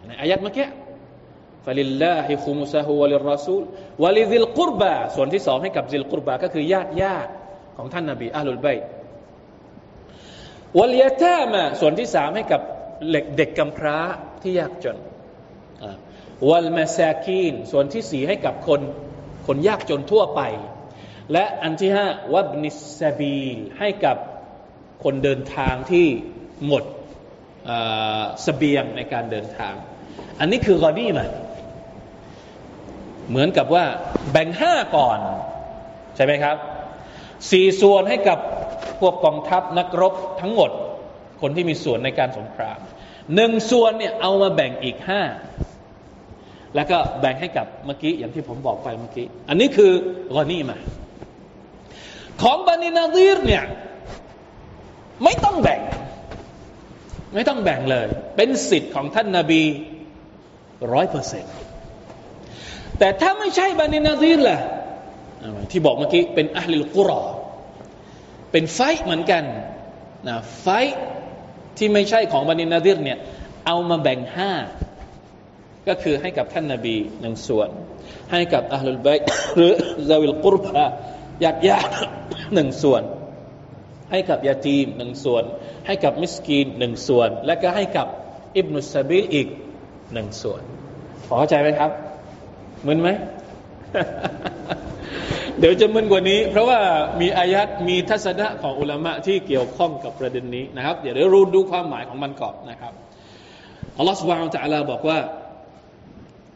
[0.07, 0.67] ในอายัดเมื่อกี้
[1.65, 3.63] ฟลิลลาฮิคุมุซะฮุวะลิรรอซูล
[4.03, 7.31] วะลิซิลกุรบะส่วนที่สองให้กับซิลกุรบะก็คือญาติญาติ
[7.77, 8.77] ของท่านนาบีอัลลุลบัย
[10.79, 12.61] วลยาตามะส่วนที่สามให้กับ
[13.11, 13.97] เด็กเด็กกำพร้า
[14.41, 14.97] ที่ยากจน
[16.49, 18.81] วัลมาซาคีนส่วนที่สี่ให้กับคน
[19.47, 20.41] คนยากจนทั่วไป
[21.31, 24.17] และอันที่ห้าวับนิสบีลให้กับ
[25.03, 26.07] คนเดินทางที่
[26.65, 26.87] หมดส
[28.43, 29.73] เสบียงในการเดินทาง
[30.39, 31.25] อันนี้คือกอนี่มา
[33.29, 33.85] เหมือนกับว่า
[34.31, 35.19] แบ่งห้าก่อน
[36.15, 36.55] ใช่ไหมครับ
[37.51, 38.39] สี่ส่วนให้กับ
[38.99, 40.71] พวกกองทัพนักรบทั้งหมด
[41.41, 42.79] คนที่มีส่วนในการสงคราม
[43.35, 45.21] หนึ่งส่วนเนี่ยเอามาแบ่งอีกห้า
[46.75, 49.91] แล้วก็แบ่งให้กับเมื่อกี้อย่างที่ผมบอกไปเมื่อกี้ อันนี้คือ
[50.35, 50.77] กอนี่มา
[52.41, 53.63] ของบันินาดีรเนี่ย
[55.23, 55.81] ไม่ต้องแบ่ง
[57.33, 59.61] ไม่ต้องแบ่งเลย เป็นสิทธิ์ของท่านนาบี
[60.93, 61.53] ร้อยเปอร์เซ็นต์
[62.99, 64.59] แต่ถ้าไม่ใช่บันินาดีรล่ะ
[65.71, 67.21] ที่บอกเมื่อกี้เป็นอัลลิลกุรอ
[68.51, 69.43] เป็นไฟเหมือนกัน
[70.27, 70.67] นะไฟ
[71.79, 73.19] ที่ไม่ใช่ของบันินาดีรเนี่ย
[73.65, 74.51] เอามาแบ่งห้า
[75.87, 77.69] ก็คือให้กับท่านนาบีหนึ่งส่วน
[78.31, 79.17] ให้กับอัลลุบัย
[79.55, 79.73] หรือ
[80.09, 80.83] ซาวิลกุรบะ
[81.43, 81.91] ญาติญาติ
[82.53, 83.03] หนึ่งส่วน
[84.11, 85.43] ให้กับยาตีมหนึ่งส่วน
[85.87, 88.07] ให้กับมิสกีนหนึ่งส่วน และก็ให้กับ
[88.57, 89.47] อิบนุสบิลอีก
[90.13, 90.61] หนึ่งส่วน
[91.27, 91.91] พอเข้าใจไหมครับ
[92.87, 93.09] มึนไหม
[95.59, 96.79] เดี๋ยวจะมึนกว่านี้ เพราะว่า
[97.21, 102.93] มีอายัดมีทัศนะของอุลามะที่เกี่ยวข้องกับประเด็นนี้นะครับ เดี๋ยวเรารู้ดูความหมายของมันก่อนนะครับ
[103.97, 105.19] อัลลอฮฺสุบานตะลาบอกว่า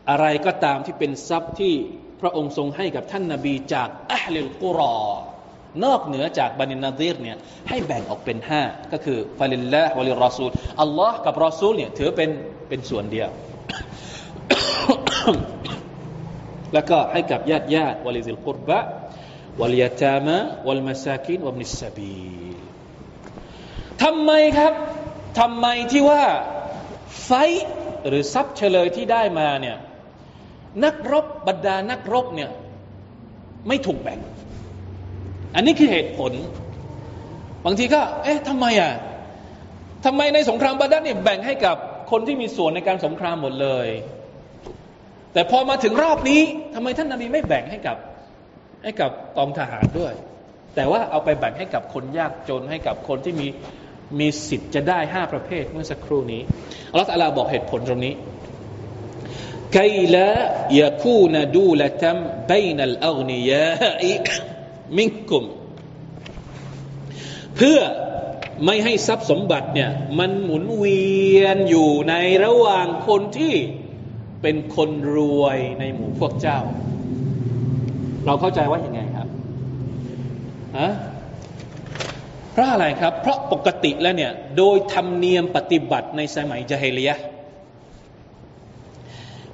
[0.10, 1.74] อะไรก็ตามที่เป็นทรัพย์ที่
[2.22, 4.98] พระองค์ทรงให้กับท่านนาบีจากอัลลกุรอ
[5.84, 7.38] นอกเหนือจากบันินาดีรเนี่ย
[7.70, 8.62] ให้แบ่งออกเป็นห้า
[8.94, 10.50] ก็คือفلله وللرسول
[10.82, 12.30] อัลลอฮ์กับรอซูลเนี่ยถือเป็น
[12.70, 13.30] เป็นส่วนเดียว
[16.74, 22.16] แล้วก็ให้กับญาติญาติولذي القربى واليتامى والمساكين وابن السبيل
[24.04, 24.74] ทำไมครับ
[25.40, 26.24] ทำไมที่ว่า
[27.26, 27.32] فيء
[28.08, 29.78] หรือทรัพย์เฉลยที่ได้มาเนี่ย
[30.84, 32.50] นักรบบรรดานักรบเนี่ย
[33.68, 34.20] ไม่ถูกแบ่ง
[35.56, 36.32] อันนี้คือเหตุผล
[37.66, 38.94] บางทีก็ เอ๊ะทำไมอะ
[40.06, 41.76] ทำไมในสงครามบาดันเนี่ยแบ่งให้กับ
[42.12, 43.88] คนที่มีส่วนในการสงครามหมดเลย
[45.34, 46.42] แต่พอมาถึงรอบนี้
[46.74, 47.98] ทำไมท่านนาบีไม่แบ่งให้กับ
[48.84, 50.14] ให้กับกองทหารด้วย
[50.76, 53.48] แต่ว่าเอาไปแบ่งให้กับคนยากจนให้กับคนที่มี
[54.20, 56.42] มีสิทธิ์จะได้ห้าประเภทเมื่อสักครู่นี้
[56.92, 58.14] อัลลอฮฺบอกเหตุผลตรงนี้
[59.74, 59.80] ไก
[60.16, 60.30] ลา
[60.80, 62.18] ยาคูนดูละตัม
[62.52, 64.14] บยนัลอัลนียาอิ
[64.98, 65.44] มิงกุม
[67.58, 67.80] เพื่อ
[68.66, 71.04] ไม่ให้ทรัพย์สมบัติเนี่ยมันหมุนเวี
[71.40, 72.14] ยนอยู่ใน
[72.46, 73.56] ระหว่างคนที่
[74.44, 76.60] เป็นคนรวยในหมู่พวกเจ้า
[78.26, 79.28] เราเข้าใจว่าอย่างไงครับ
[80.80, 80.92] ฮะ
[82.52, 87.16] เพราะอะไรครับ เพราะปกติแล้วเนี่ย โดยธรรมเนียมปฏิบัติในสมัยจาฮิลียะ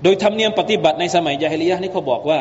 [0.04, 2.40] โดยธรรมเนียมปฏิบัติในสมัยจาฮิลียะนี่เขาบอกว่า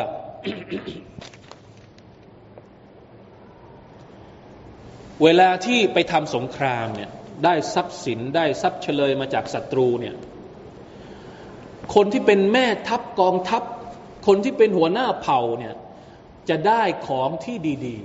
[5.23, 7.09] เวลาที่ไปทำสงครามเนี่ย
[7.45, 10.15] ได้ทรัพย์สินได้ทรัพย์เฉลยมาจากศัตรูเนี่ย
[11.95, 13.63] คนที่เป็นแม่ทัพกองทัพ
[14.27, 15.75] คนที่เป็นหัวหน้าเผ่าเนี่ย
[16.49, 17.97] จะได้ของที่ดี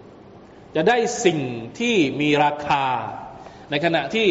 [0.00, 1.38] ๆ จะได้สิ่ง
[1.78, 2.84] ที่มีราคา
[3.70, 4.28] ในขณะที่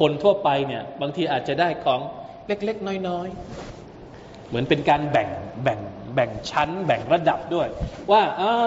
[0.00, 2.00] คนทั่วไปเนี่ยบางทีอาจจะได้ของ
[2.46, 5.28] เล็กๆ น้อยๆ เหมือนเป็นการแบ่ง
[5.62, 5.80] แบ่ง
[6.14, 7.68] แบ่งชั้น แบ่งระดับด้วย
[8.10, 8.22] ว่า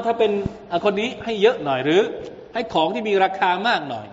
[0.05, 0.31] ถ้าเป็น
[0.85, 2.01] คนนี้ให้เยอะหน่อยหรือ
[2.53, 4.07] ให้ของที่มีราคามากหน่อย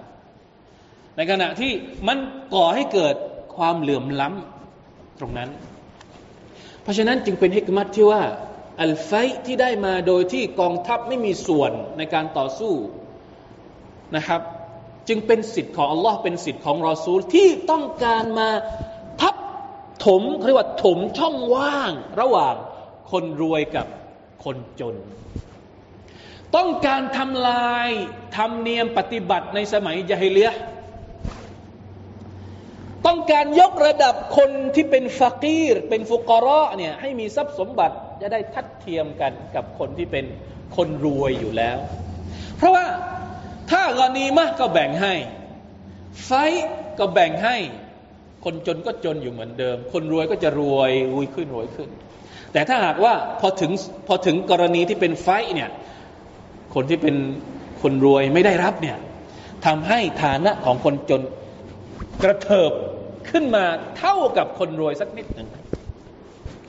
[1.17, 1.73] ในขณะที่
[2.09, 2.19] มัน
[2.55, 3.15] ก่อให้เกิด
[3.57, 5.51] ความเหลื่อมล้ำตรงนั้น
[6.83, 8.23] เพราะฉะนั้นจึงเป็นฮิกมัตที่ว่า
[8.83, 9.13] อัลไฟ
[9.47, 12.75] ที่ได้มาโดยที่กองทัพไม่มีส่วนในการต่อสู้
[14.17, 14.41] นะครับ
[15.09, 18.49] จึงเป็นสิทธิ์ของอัลลอฮ์เป็นสิทธิ์ของรอซูลที่ต้องการมา
[19.21, 19.37] ทับ
[20.07, 22.55] ถมเรียกว่าถมช่องว่างระหว่าง
[23.11, 23.87] คนรวยกับ
[24.45, 24.97] คนจน
[26.57, 27.89] ต้องการทำลาย
[28.37, 30.51] ธรรมเนียมปฏิบัติในสมัยยะฮิเลีย
[33.07, 40.25] ต้องการยกระดับคนที่เป็นฟักีร เป็นฟุกรอเนี่ยให้มีทรัพย์สมบัติจะได้ทัดเทียมกันกับคนที่เป็น
[40.77, 41.79] คนรวยอยู่แล้ว
[42.57, 42.87] เพราะว่า
[43.71, 45.15] ถ้ากรณีมากก็แบ่งให้
[46.25, 46.31] ไฟ
[46.99, 47.57] ก็แบ่งให้
[48.45, 51.89] คนจนก็จนอยู่เหมือนเดิม คนรวยก็จะรวยรวยขึ้นรวยขึ้น
[52.53, 53.73] แต่ถ้าหากว่าพอถึง
[54.07, 55.71] พอถึงกรณีที่เป็นไฟเนี่ย
[56.75, 57.17] คนที่เป็น
[57.83, 58.99] คนรวยไม่ได้รับเนี่ย
[59.67, 61.21] ทำให้ฐานะของคนจน
[62.23, 62.73] กระเถิบ
[63.31, 63.65] ขึ้นมา
[63.99, 65.49] เท่ากับคนรวยสักนิดหนึ่ง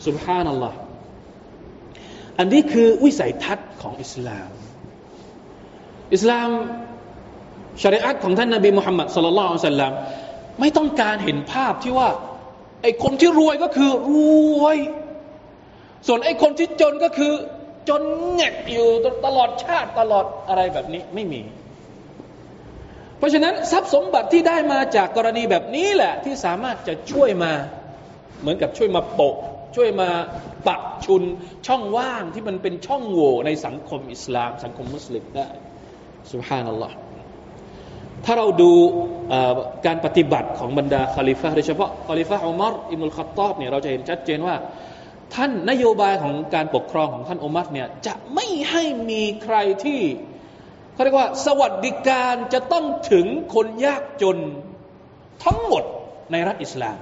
[0.06, 0.78] สุบฮานัลลอฮ์
[2.40, 4.50] อันนี้คือวิสัยทัศน์ของอิสลาม
[6.14, 6.50] อิสลาม
[7.82, 9.94] ชริอัตของท่านนาบีมุฮัมมัดสุลลัลลสัลลัม
[10.60, 12.10] ไม่ต้องการเห็นภาพที่ว่า
[12.82, 14.18] ไอ้คนที่รวยก็คือร
[14.64, 14.78] วย
[16.08, 17.34] ส่วนไอ้คนที่จนก็คือ
[17.90, 18.02] จน
[18.34, 18.88] เง็ดอยู่
[19.26, 21.42] ตลอดชาติตลอดอะไรแบบนี้ไม่มี
[23.22, 27.52] เพราะฉะนั้นทรัพย์สมบัติที่ได้มาจากกรณีแบบนี้แหละ ที่สามารถจะช่วยมา
[28.42, 29.36] เหมือนกับช่วยมาโปะ
[29.76, 30.10] ช่วยมา
[30.68, 31.24] ปักชุน
[31.68, 35.48] ช่องว่างที่มันเป็นช่องโหว่ในสังคมอิสลาม สังคมมุสลิมได้
[36.32, 36.96] สุบฮานัลลอฮ์
[38.26, 38.72] ถ้าเราดู
[39.86, 44.56] การปฏิบัติของบรรดาคาลิฟะโดยเฉพาะคาลิฟะอุมารอิมุลขัตตอบเนี่ยเราจะเห็นชัดเจนว่า
[45.36, 50.02] ท่านนโยบายของการปกครองของท่านอุมัรเนี่ยจะไม่ให้มีใครที่
[51.02, 54.38] เขาเรียกว่า สวัสดิการจะต้องถึงคนยากจน
[55.44, 55.84] ทั้งหมด
[56.32, 56.98] ในรัฐอิสลาม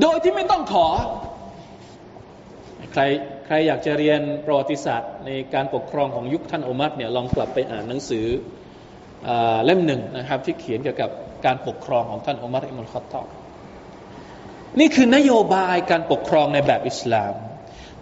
[0.00, 0.86] โดยที่ไม่ต้องขอ
[2.92, 3.02] ใคร
[3.46, 8.26] ใครอยากจะเรียนประวัติศาสตร์ ในการปกครองของยุคท่านอุมัรเนี่ยลองกลับไปอ่านหนังสือ
[9.28, 9.30] อ
[9.64, 11.10] เล่มหนึ่งนะครับที่เขียนเกี่ยวกับ
[11.46, 13.28] การปกครองของท่านอุมัรอิมุลขัตตอบ
[14.80, 17.34] นี่คือนโยบายการปกครองในแบบอิสลาม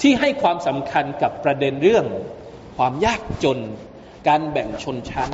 [0.00, 2.06] ที่ให้ความสำคัญกับประเด็นเรื่อง
[2.76, 3.58] ความยากจน
[4.28, 5.30] การแบ่งชนชั้น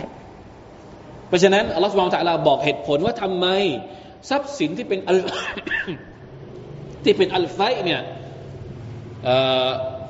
[1.28, 3.46] เพราะฉะนั้นอัลลอฮฺสุบานตะลาบอกเหตุผลว่าทำไม
[4.31, 5.18] ทรัพย์สินที่เป็นอัล
[7.05, 8.00] ที่เป็นอัลไฟเนี่ย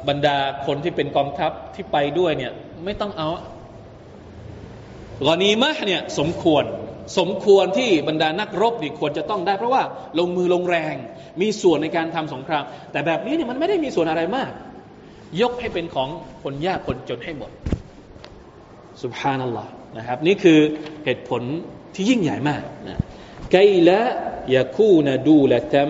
[0.09, 2.53] บรรดาคนที่เป็นกองทัพที่ไปด้วยเนี่ย
[2.85, 3.29] ไม่ต้องเอา
[5.21, 6.65] กรณีมะเนี่ยสมควร
[7.19, 9.83] สมควรที่บรรดานักรบนี่ควรจะต้องได้ เพราะว่า
[10.19, 10.95] ลงมือลงแรง
[11.41, 14.51] มีส่วนในการทำสงคราม แต่แบบนี้เนี่ยมันไม่ได้มีส่วนอะไรมาก
[15.42, 16.10] ยกให้เป็นของ
[16.44, 17.52] คนยากคนจนให้หมด
[19.04, 20.60] สุบฮานัลลอฮ์นะครับ นี่คือ
[21.06, 21.42] เหตุผล
[21.94, 23.00] ที่ยิ่งใหญ่มากนะ
[23.52, 24.02] ไกละ
[24.56, 25.90] ยาคูนดูละตัม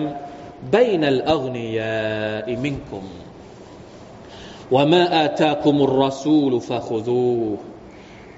[0.62, 3.02] بين الأغنياء منكم
[4.70, 7.58] وما آتاكم الرسول فخذوه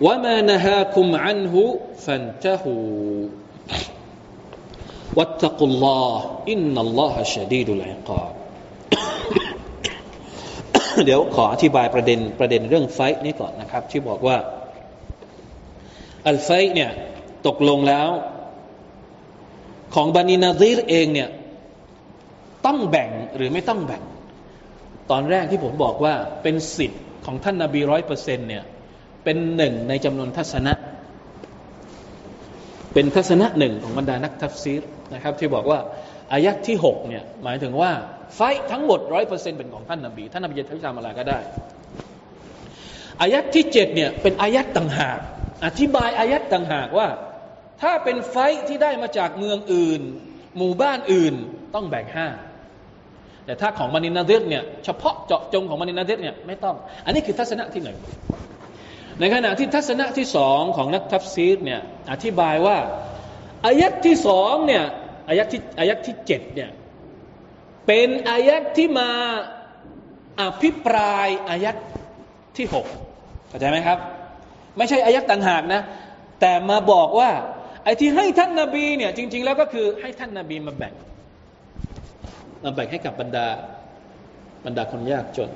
[0.01, 3.29] وما نهاكم عنه فانتهوا
[5.17, 8.34] واتقوا الله إن الله شديد العقاب
[11.06, 14.38] เดี๋ยวขออธิบายประเด็นประเด็นเรื่องไฟนี้ก่อนนะครับ ที่บอกว่า
[16.28, 16.92] อัลไฟเนี่ย
[17.48, 18.08] ตกลงแล้ว
[19.96, 21.30] ของบานินาซีรเองเนี่ย
[22.66, 24.04] ต้องแบ่งหรือไม่ต้องแบ่ง
[25.12, 28.64] ตอนแรกที่ผมบอกว่าเป็นสิทธิ์ของท่านนาบีร้อยเปอร์เซ็นเนี่ย
[29.24, 30.74] เป็นหนึ่งในจำนวนทัศนะ
[32.94, 34.82] เป็นทัศนะหนึ่งของบรรดานักทัฟซีร
[35.14, 35.80] นะครับ ที่บอกว่า
[36.32, 37.92] อายัดที่หกเนี่ยหมายถึงว่า
[38.36, 41.40] ไฟทั้งหมดร้อยเปอร์เซ็นต์เป็นของท่านนบีท่านนบีจะทำอะไรก็ได้
[43.22, 45.20] อายัดที่เจ็ดเนี่ยเป็นอายัดต่างหาก
[45.66, 47.08] อธิบายอายัดต่างหากว่า
[47.82, 50.02] ถ้าเป็นไฟที่ได้มาจากเมืองอื่น
[50.58, 51.34] หมู่บ้านอื่น
[51.76, 52.28] ต้องแบ่งห้า
[53.46, 57.98] แต่ถ้าของมานินาเดตเนี่ยเฉพาะเจาะจงของมานินาเดตเนี่ยไม่ต้อง อันนี้คือทัศนะที่หนึ่ง
[59.20, 62.78] ในขณะที่ทัศนะที่สองของนักทัฟซีรเนี่ยอธิบายว่า
[63.66, 64.84] อายัดที่สองเนี่ย
[65.28, 66.70] อายัดที่อายัดที่เจ็ดเนี่ย
[67.88, 69.10] เป็นอายัดที่มา
[70.42, 71.76] อภิปรายอายัด
[72.58, 72.86] ที่หก
[73.50, 73.98] เข้าใจไหมครับ
[74.78, 75.82] ไม่ใช่อายัดต่างหากนะ
[76.42, 77.32] แต่มาบอกว่า
[77.84, 80.94] ไอ้ที่ให้ท่านนาบีเนี่ยจริง ๆ แล้วก็คือให้ท่านนาบีมาแบ่ง
[82.64, 83.46] มาแบ่งให้กับบรรดา
[84.66, 85.50] บรรดาคนยากจน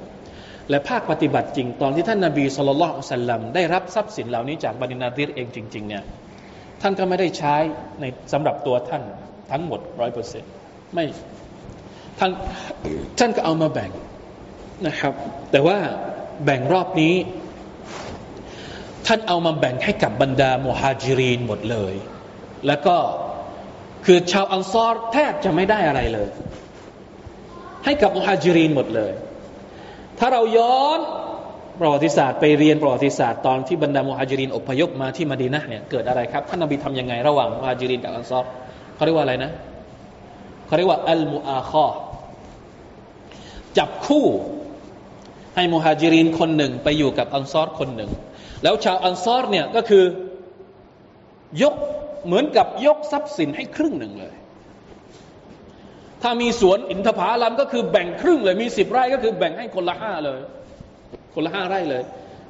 [0.69, 6.03] และภาคปฏิบัติจริง ตอนที่ท่านนาบีสุลต่านสัลลัมได้รับทรัพย์สินเหล่านี้จากบันินาดิรเองจริง ๆ เนี่ย
[6.81, 7.55] ท่านก็ไม่ได้ใช้
[8.01, 9.03] ในสำหรับตัวท่าน
[9.51, 10.51] ทั้งหมดร้อยเปอร์เซ็นต์
[10.95, 11.05] ไม่
[12.19, 12.31] ท่าน
[13.17, 13.91] ท่านก็เอามาแบ่ง
[14.87, 15.13] นะครับ
[15.51, 15.77] แต่ว่า
[16.45, 17.13] แบ่งรอบนี้
[19.07, 21.93] ท่านเอามาแบ่งให้กับบรรดามุฮัจิรีนหมดเลย
[22.67, 22.95] แล้วก็
[24.05, 26.29] คือชาวอันซอรแทบจะไม่ได้อะไรเลย
[27.85, 29.11] ให้กับมุฮัจิรีนหมดเลย
[30.19, 30.99] ถ้าเราย้อน
[31.79, 38.45] ประวัติศาสตร์ไปเรียนประวัติศาสตร์ตอนที่บรรดามุฮัจิรินอพยพมาที่มาดีนะเนี่ยเกิดอะไรครับท่านนบีทำยังไงระหว่างมุฮัจิรินกับอันซอร
[38.95, 39.51] เขาเรียกว่าอะไรนะ
[40.65, 41.87] เขาเรียกว่าอัลมูอาคอ
[43.79, 44.25] จับคู่
[45.55, 48.11] ให้มุฮัจิรินคนหนึ่งไปอยู่กับอันซอรคนหนึ่ง
[48.63, 50.03] แล้วชาวอันซอรเนี่ยก็คือ
[51.61, 51.75] ยก
[52.25, 54.33] เหมือนกับยกทรัพย์สินให้ครึ่งหนึ่งเลย
[56.21, 60.39] ถ้ามีสวนอินทผลัมก็คือแบ่งครึ่งเลย มีสิบไร่ก็คือแบ่งให้คนละห้าเลย
[61.35, 62.03] คนละห้าไร่เลย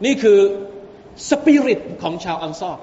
[0.05, 0.39] นี่คือ
[1.29, 2.77] สปิริตของชาวอันซอร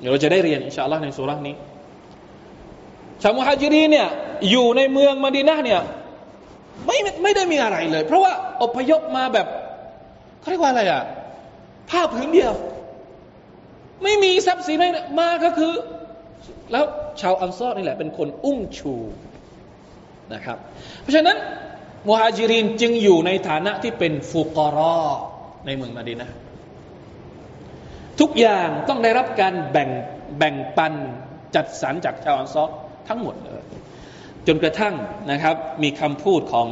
[0.00, 1.56] เดี๋ยวเราจะได้เรียนอินชาอัลลอฮ์ในสุรานี้
[3.22, 4.08] ชาวมุฮัจิรีเนี่ย
[4.50, 5.80] อยู่ในเมืองมาดีนะเนี่ย
[6.86, 9.46] ไม่ไม่ได้มีอะไรเลย เพราะว่าอพยพมาแบบ
[10.40, 11.02] เขาเรียกว่าอะไรอะ
[11.90, 12.54] ผ้าผืนเดียว
[14.02, 14.86] ไม่มีทรัพย์สินอะไร
[15.20, 15.72] มาก็คือ
[16.72, 16.84] แล้ว
[17.20, 18.94] ชาวอันซอรนี่แหละ เป็นคนอุ้มชู
[20.34, 20.58] นะครับ
[21.02, 21.36] เพราะฉะนั้น
[22.08, 24.98] มุฮัจิรินจึงอยู่ในฐานะที่เป็นฟุกรอ
[25.66, 26.30] ในเมืองมาดีนะ
[28.20, 29.90] ทุกอย่างต้องได้รับการแบ่ง
[30.38, 30.92] แบ่งปัน
[31.54, 32.68] จัดสรรจากชาวอันซอร
[33.08, 33.62] ทั้งหมดเลย
[34.46, 34.94] จนกระทั่ง
[35.30, 36.68] นะครับ มีคำพูดของ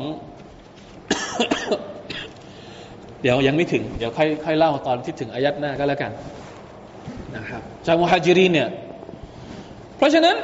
[3.23, 6.13] เดี๋ยวยังไม่ถึง เดี๋ยวค่อยค่อยเล่าตอนที่ถึงอายัดหน้าก็แล้วกัน
[7.37, 8.69] นะครับชาวมุฮัจิรีเนี่ย
[9.97, 10.37] เพราะฉะนั้น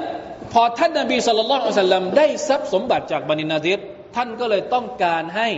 [0.53, 3.79] พอท่านนบีสุลต่านสัลลัมได้ทรัพย์สมบัติจากบันินาดิษ
[4.17, 5.49] ท่านก็เลยต้องการให้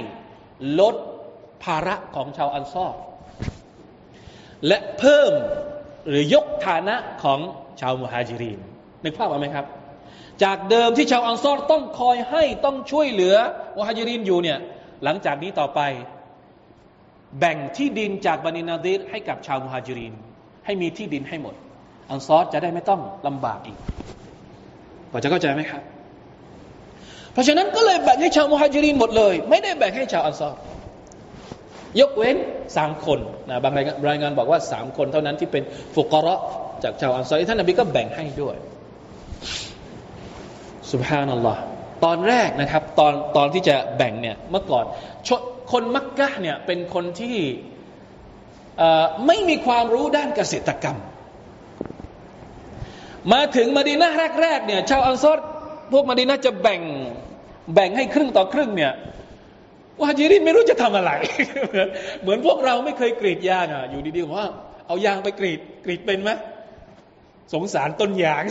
[0.80, 0.94] ลด
[1.64, 2.92] ภาระของชาวอันซอร
[4.66, 5.32] และเพิ่ม
[6.08, 7.40] หรือยกฐานะของ
[7.80, 8.58] ชาวมุฮัจิรีน
[9.04, 9.66] นึกภาพออกไหมครับ
[10.44, 13.34] จากเดิมที่ชาวอันซอรต้องคอยให้ต้องช่วยเหลือ
[13.76, 14.58] มุฮัจิรินอยู่เนี่ย
[15.04, 15.80] หลังจากนี้ต่อไป
[17.40, 20.14] แบ่งที่ดินจากบันินาดีรให้กับชาวมุฮัจิริน
[20.64, 21.54] ให้มีที่ดินให้หมด
[22.10, 23.78] อันซอรจะได้ไม่ต้องลำบากอีก
[25.10, 25.82] พอจะเข้าใจไหมครับ
[27.32, 30.52] เพราะฉะนั้นก็เลยแบ่งให้ชาวมุฮัจิรินหมดเลย ไม่ได้แบ่งให้ชาวอันซอร
[32.00, 32.36] ยกเว้น
[32.76, 33.18] สามคน
[33.50, 33.72] นะบาง
[34.08, 35.62] รายงานบอกว่าสามคนเท่านั้นที่เป็น
[35.94, 36.36] ฟุกระ
[36.84, 38.56] จากชาวอันซอรท่านนบีก็แบ่งให้ด้วย
[40.92, 41.60] สุบฮานัลลอฮ์
[42.04, 44.84] ตอนแรกนะครับตอนตอนที่จะแบ่งเนี่ยเมื่อก่อน
[45.72, 47.36] คนมักกะเนี่ยเป็นคนที่
[49.26, 50.98] ไม่มีความรู้ด้านเกษตรกรรม
[53.32, 54.08] มาถึงมาดีนา
[54.42, 55.38] แรกๆเนี่ยชาวอันซอร
[55.92, 56.82] พวกมาดีนาจะแบ่ง
[57.74, 58.92] แบ่งให้ครึ่งต่อครึ่งเนี่ย
[60.02, 61.12] วาจิรินไม่รู้จะทำอะไร
[62.22, 64.46] เหมือนพวกเราไม่เคยกรีดยางอะอยู่ดีๆว่า
[64.86, 66.30] เอายางไปกรีดกรีดเป็นไหม
[67.52, 68.44] สงสารต้นยาง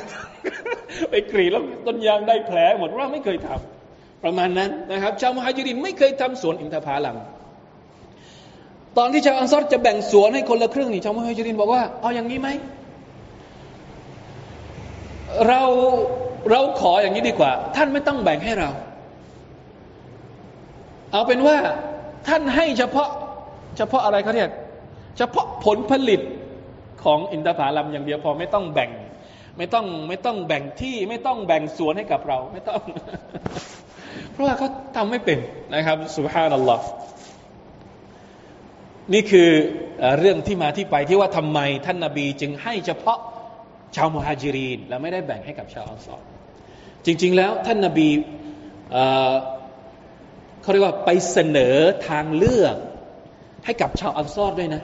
[1.09, 7.17] ไปกรีดแล้วต้นยางได้แผลหมดเราไม่เคยทำประมาณนั้นนะครับชาวมหาจิรินไม่เคยทำสวนอินทผลัม
[8.97, 12.49] ตอนที่ชาวอันซอรจะแบ่งสวนให้คนละครึ่งนี่ชาวมหาจิรินบอกว่าเอาอย่างนี้ไหม
[15.47, 15.61] เรา
[16.51, 18.69] เราขออย่างนี้ดีกว่า ท่านไม่ต้องแบ่งให้เรา
[21.11, 21.57] เอาเป็นว่า
[22.27, 23.09] ท่านให้เฉพาะ
[23.77, 24.49] เฉพาะอะไรเขาเรียก
[25.17, 26.21] เฉพาะผลผลิต
[27.04, 28.91] ของอินทผลัมอย่างเดียวพอไม่ต้องแบ่ง
[29.58, 32.82] ไม่ต้องไม่ต้องแบ่งที่ไม่ต้องแบ่งสวนให้กับเราไม่ต้อง
[34.32, 35.39] เพราะว่าเขาทำไม่เป็น
[35.76, 36.86] นะครับสุภานัลลอฮ์
[39.14, 39.49] นี่คือ
[40.20, 43.20] เรื่องที่มาที่ไปที่ว่าทำไมท่านนาบีจึงให้เฉพาะ
[43.95, 46.22] ชาวมุฮัจิรีน และไม่ได้แบ่งให้กับชาวอัลซอร
[47.06, 48.10] จริง ๆ แล้วท่านนาบี
[50.62, 51.76] เขาเรียกว่าไปเสนอ
[52.08, 52.76] ทางเลือก
[53.66, 54.82] ให้กับชาวอัลซอรด้วยนะ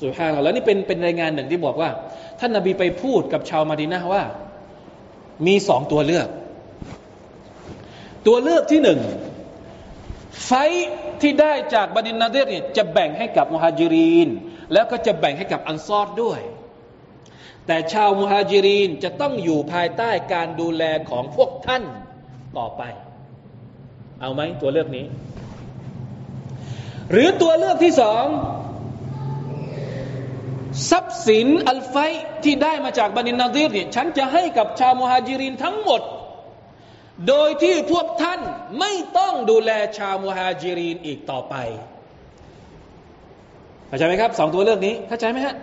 [0.00, 1.90] สุภาพแล้วนี่เป็นเป็นรายงานหนึ่งที่บอกว่า
[2.40, 4.24] ท่านนาบีไปพูดกับชาวมาดินาว่า
[5.46, 6.28] มีสองตัวเลือก
[8.26, 9.00] ตัวเลือกที่หนึ่ง
[10.46, 10.52] ไฟ
[11.20, 14.28] ที่ได้จากบันินนาเดรเนี่ยจะแบ่งให้กับมุฮัจิรีน
[14.72, 16.40] แล้วก็จะแบ่งให้กับอันซอรด้วย
[17.66, 21.82] แต่ชาวมุฮัจิรีนจะต้องอยู่ภายใต้การดูแลของพวกท่าน
[22.58, 22.82] ต่อไป
[24.20, 25.06] เอาไหมตัวเลือกนี้
[27.10, 28.24] หรือตัวเลือกที่สอง
[30.90, 31.96] ทรัพย์สินอัลไฟ
[32.44, 36.02] ที่ได้มาจากบันินนาดีรเนี่ยฉันจะให้กับชาวมุฮัจิรินทั้งหมด
[37.28, 38.40] โดยที่พวกท่าน
[38.80, 41.54] ไม่ต้องดูแลชาวมุฮัจิรินอีกต่อไป
[43.86, 45.54] เข้าใจไหมครับสองตัวเลือกนี้เข้าใจไหมฮะ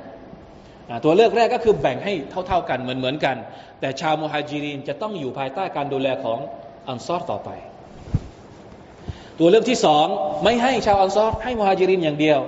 [1.05, 2.13] ตัวเลือกแรกก็คือแบ่งให้
[2.47, 3.35] เท่า ๆกันเหมือนๆกัน
[3.79, 6.39] แต่ชาวมุฮัจิรินจะต้องอยู่ภายใต้การดูแลของ
[6.87, 7.49] อันซอรต่อไป
[9.39, 10.05] ตัวเรื่องที่สอง
[10.43, 12.39] ไม่ให้ชาวอันซอรให้มุฮัจิรินอย่างเดียว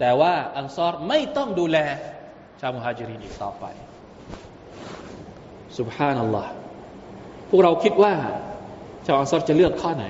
[0.00, 1.78] แต่ว่าอันซอรไม่ต้องดูแล
[2.60, 3.64] ชาวมุฮัจิรินอีกต่อไป
[5.78, 6.50] สุบฮานัลลอฮ์
[7.48, 8.14] พวกเราคิดว่า
[9.06, 10.04] ชาวอันซอรจะเลือกข้อไหน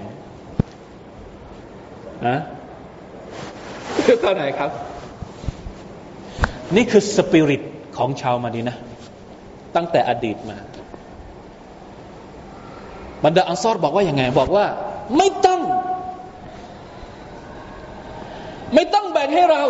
[2.28, 2.38] นะ
[4.03, 4.70] เลือกข้อไหนครับ
[6.76, 7.62] นี่คือสปิริต
[7.97, 8.76] ของชาวมาดีนะ
[9.76, 10.57] ตั้งแต่อดีตมา
[13.24, 14.66] บรรดาอันซอรบอกว่าอย่างไง บอกว่า
[15.16, 15.59] ไม่ต้อง
[18.75, 19.64] ไม่ต้องแบ่งให้เรา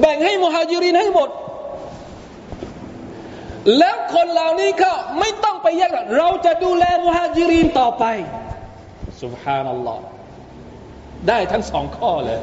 [0.00, 1.30] แบ่งให้มุฮัจิรินให้หมด
[3.78, 8.04] แล้วคนเหล่านี้ก็ไม่ต้องไปแยกเราจะดูแลมุฮัจิรินต่อไป
[9.22, 10.04] สุบฮานัลลอฮ์
[11.28, 12.40] ได้ทั้งสองข้อเลย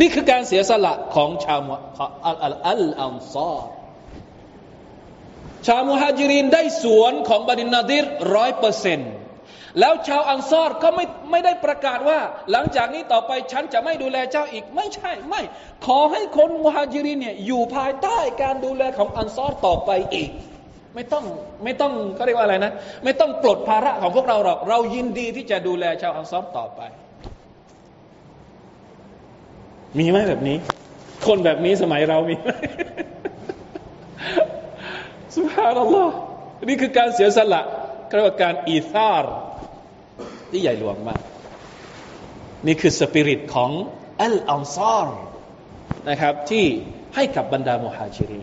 [0.00, 1.60] นี่คือการเสียสละของชาว
[2.26, 3.62] อัลอัลอัลอัลซอร
[5.66, 8.04] ชาวมุฮัจิรินได้สวนของบาดินนาดิร
[8.34, 9.10] ร้อยเปอร์เซ็นต์
[9.80, 12.18] แล้วชาวอันซอรก็ไม่ไม่ได้ประกาศว่า
[12.52, 15.42] หลังจากนี้ต่อไปฉันจะไม่ดูแลเจ้าอีกไม่ใช่ไม่
[15.86, 20.30] ขอให้คนมุฮัจิรินเนี่ยอยู่ภายใต้การดูแลของอันซอรต่อไปอีก
[20.94, 21.24] ไม่ต้อง
[21.64, 22.72] ไม่ต้องเขาเรียกว่าอะไรนะ
[23.04, 26.80] ไม่ต้องปลดภาระของพวกเราหรอกเรายินดีที่จะดูแลชาวอันซอรต่อไป
[29.98, 30.56] มีไหมแบบนี้
[31.26, 32.48] คนแบบนี้สมัยเรามีไหม
[35.34, 36.14] สุภาพนัลลอฮ์
[36.68, 37.62] นี่คือการเสียสละ
[38.16, 39.34] เรียกว่าการอีซาร์
[40.50, 41.20] ที่ใหญ่หลวงมาก
[42.66, 43.70] นี่คือสปิริตของ
[44.22, 45.18] อัลอันซอร
[46.08, 46.64] นะครับที่
[47.14, 48.40] ให้กับบรรดามุฮาจิรี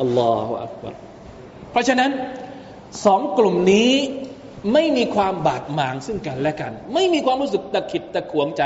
[0.00, 0.94] الله أكبر
[1.70, 2.10] เพราะฉะนั้น
[3.04, 3.92] สองกลุ่มนี้
[4.72, 8.62] ไม่มีความบาดหมางซึ่งกันและกัน ไม่มีความรู้สึกตะขิดตะขวงใจ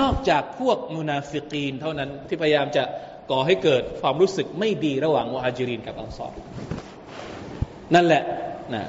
[0.00, 2.84] นอกจากพวกมุนาฟิกีนเท่านั้นที่พยายามจะ
[3.30, 6.32] ก่อให้เกิดความรู้สึกไม่ดีระหว่างมุฮาจิรินกับอันซอร
[7.94, 8.22] นั่นแหละ
[8.74, 8.84] นะ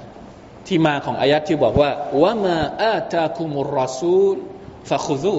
[0.67, 1.91] ที่มาของอายัดที่บอกว่า
[2.21, 4.37] วะมาอาตาคุมุรรสูล
[4.89, 5.35] ฟะคุซู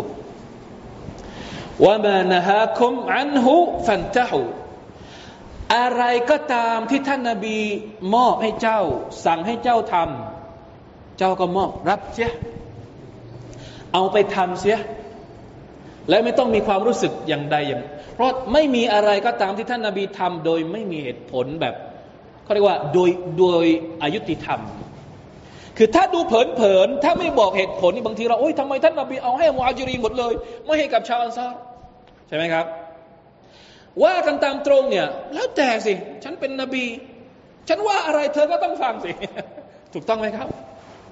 [1.85, 3.57] วะมานะฮาคุมอันหุ
[3.87, 4.43] ฟันตะหู
[5.75, 7.59] อะไรก็ตามที่ท่านนาบี
[8.15, 8.81] มอบให้เจ้า
[9.25, 12.31] สั่งให้เจ้าทำเจ้าก็มอบรับเสีย
[13.93, 14.79] เอาไปทำเสีย
[16.09, 17.83] และไม่ต้องมีความรู้สึกอย่างใดอย่าง
[18.15, 21.75] เพราะไม่มีอะไรก็ตามที่ท่านนาบีทำโดยไม่มีเหตุผลแบบ
[22.43, 23.67] เขาเรียกว่าโดยโดย
[24.03, 24.61] อายุติธรรม
[25.77, 30.33] คือถ้าดูเผินๆถ้าไม่บอกเหตุผลนี่บางทีเราโอ้ยทำไมท่านนบีเอาให้มูอาจิรีหมดเลย
[30.65, 31.59] ไม่ให้กับชาวอันซาร์
[32.29, 32.67] ใช่ไหมครับ
[34.05, 35.93] ว่ากันตามตรงเนี่ยแล้วแต่สิ
[36.25, 36.85] ฉันเป็นนบี
[37.69, 39.11] ฉันว่าอะไรเธอก็ต้องฟังสิ
[39.95, 40.49] ถูกต้องไหมครับ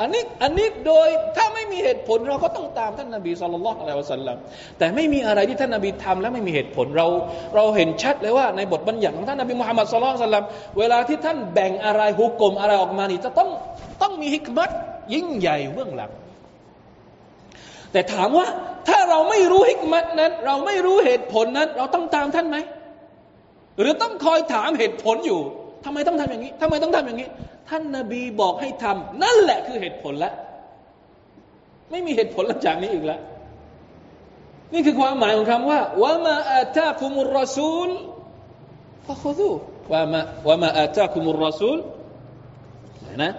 [0.00, 4.36] อันนี้อันนี้โดยถ้าไม่มีเหตุผลเราก็ต้องตามท่านนบีสุลต่านละอะลัยวะสัลลัม
[4.78, 7.06] แต่ไม่มีอะไรที่ท่านนบีทำแล้วไม่มีเหตุผลเรา
[7.54, 10.46] เราเห็นชัดเลยว่าในบทบัญญัติของท่านนบีมุฮัมมัดสุลต่าน
[10.78, 13.48] เวลาที่ท่านแบ่งอะไรฮุกกลมอะไรออกมานี่จะต้อง
[14.02, 14.70] ต้องมีฮิกมัต
[15.14, 16.10] ยิ่งใหญ่เบื้องหลัง
[17.92, 18.46] แต่ถามว่า
[18.88, 22.56] ถ้าเราไม่รู้ฮิกมัตนั้น เราไม่รู้เหตุผลนั้น เราต้องตามท่านไหม
[23.80, 25.40] หรือต้องคอยถามเหตุผลอยู่
[25.84, 27.28] ทำไมต้องทำอย่างนี้ทำไมต้องทำอย่างนี้
[27.68, 30.32] ท่านนาบีบอกให้ทำนั่นแหละคือเหตุผลละ
[31.90, 33.20] ไม่มีเหตุผลหลังจากนี้อีกแล้ว
[34.72, 37.90] นี่คือความหมายของคำว่าวะมาอาตาคุมุรรสูล
[39.06, 39.50] ฟะคุดู
[39.92, 41.78] วะมาวะมาอาตาคุมุรรสูล
[43.22, 43.32] นะ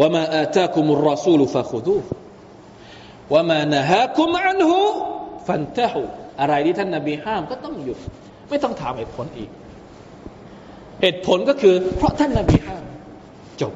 [0.00, 1.96] วะมาอาตาคุมุรรสูลฟะคุดู
[3.32, 4.80] วะมานะฮาคุมอันหู
[5.46, 6.02] ฟันตะหู
[6.41, 7.97] อะไรที่ท่านนาบีห้ามก็ต้องหยุด
[8.49, 9.49] ไม่ต้องถามเหตุผลอีก
[11.01, 12.83] เหตุผลก็คือ เพราะท่านนาบีห้าม
[13.61, 13.73] จบ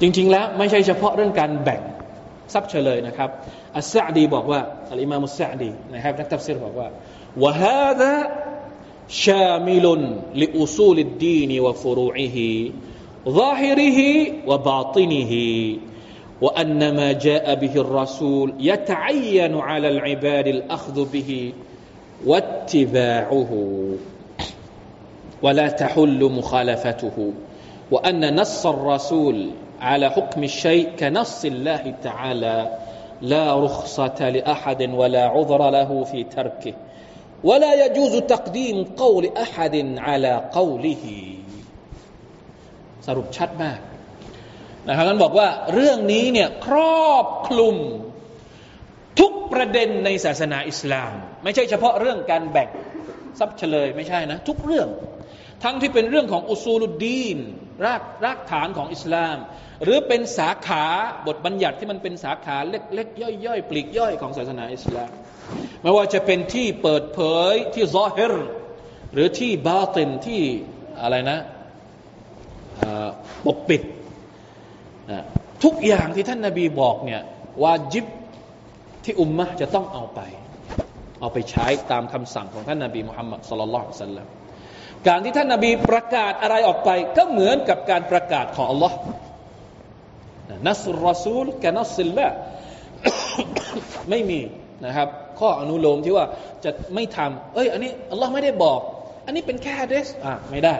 [0.00, 1.82] จริงๆแล้วไม่ใช่เฉพาะเรื่องการแบ่ง
[2.52, 3.30] ทรัพย์เฉลยนะครับ
[3.76, 4.60] อัสซาดีบอกว่า
[4.90, 6.88] อัลอิมามุสซาดีนะครับนักตัฟซีรบอกว่า
[7.42, 8.12] วะฮาดะ
[9.12, 9.86] شامل
[10.34, 12.38] لأصول الدين وفروعه
[13.28, 13.98] ظاهره
[14.46, 15.32] وباطنه
[16.40, 21.52] وأن ما جاء به الرسول يتعين على العباد الأخذ به
[22.26, 23.72] واتباعه
[25.42, 27.32] ولا تحل مخالفته
[27.90, 32.78] وأن نص الرسول على حكم الشيء كنص الله تعالى
[33.22, 36.74] لا رخصة لأحد ولا عذر له في تركه
[37.44, 41.04] ولا يجوز تقديم قول أحد على قوله
[43.06, 43.78] สรุปชัดมาก
[44.87, 46.77] นะครับนั้นบอกว่าเรื่องนี้เนี่ยคร
[47.09, 47.75] อบคลุม
[49.19, 51.11] ทุกประเด็นในศาสนาอิสลาม
[51.43, 52.69] ไม่ใช่เฉพาะเรื่องการแบ่ง
[53.39, 54.87] ทรัพย์เฉลยไม่ใช่นะ ทุกเรื่อง
[55.63, 57.39] ทั้งที่เป็นเรื่องของอุซูลุดดีน
[57.85, 59.37] รากรากฐานของอิสลาม
[59.83, 60.85] หรือเป็นสาขา
[61.27, 65.11] บทบัญญัติที่มันเป็นสาขาเล็กๆย่อยๆปลีกย่อยของศาสนาอิสลาม
[65.81, 67.19] ไม่ว่าจะเป็นที่เปิดเผ
[67.51, 68.33] ยที่ซอฮิร
[69.13, 70.41] หรือที่บาตินที่
[71.01, 71.39] อะไรนะ
[73.45, 73.81] ปกปิด
[75.63, 77.21] ทุกอย่างที่ท่านนาบีบอกเนี่ย
[77.63, 78.05] วาจิบ
[79.03, 80.19] ที่อุมมะจะต้องเอาไป
[81.19, 84.27] เอาไปใช้ตามคำสั่งของท่านนาบีมุฮัมมัดสลลัลสัลลัม
[85.07, 88.97] การที่ท่านนาบีประกาศอะไรออกไป ก็เหมือนกับการประกาศของอัลลอฮ์
[90.67, 92.27] นัสรอซูลกนัสซิลละ
[94.09, 94.39] ไม่มี
[94.85, 95.07] นะครับ
[95.39, 96.25] ข้ออนุโลมที่ว่า
[96.63, 98.79] จะไม่ทำเอ้ย อันนี้อัลลอฮ์ไม่ได้บอก
[99.25, 100.75] อันนี้เป็นแค่ฮะดิษอะไม่ได้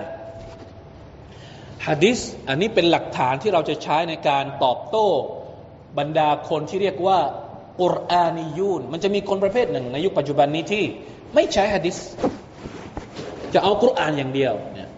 [1.86, 2.20] ฮะดิษ
[2.50, 5.08] อันนี้เป็นหลักฐานที่เราจะใช้ในการตอบโต้
[6.00, 7.20] บรรดาคนที่เรียกว่า
[7.82, 10.84] กุรอานียูนมันจะมีคนประเภทหนึ่ง ในยุคปัจจุบันนี้ที่
[11.36, 11.98] ไม่ใช้ฮะดิษ
[13.54, 14.90] จะเอากุรอานอย่างเดียวเนี่ย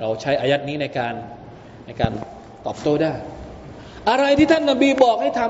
[0.00, 1.14] เราใช้อายัดนี้ในการ
[1.86, 2.12] ในการ
[2.66, 3.12] ตอบโต้ได้
[4.10, 5.40] อะไรที่ท่านนบีบอกให้ท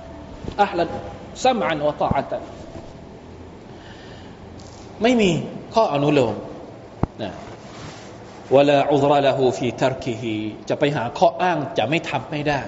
[0.00, 0.80] ำอัลล
[1.44, 2.42] ซัมอันวะตาอัตัน
[5.02, 5.30] ไม่มี
[5.74, 6.34] ข้ออนุโลม
[7.22, 7.30] นะ
[8.56, 10.34] วลาอุรละหูฟีทารกิฮี
[10.68, 12.62] จะไปหาข้ออ้างจะไม่ทำไม่ได้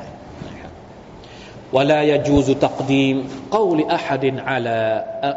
[1.77, 3.17] วลายจูซุตักดีม
[3.57, 4.81] กาลิอาฮัดินอาลา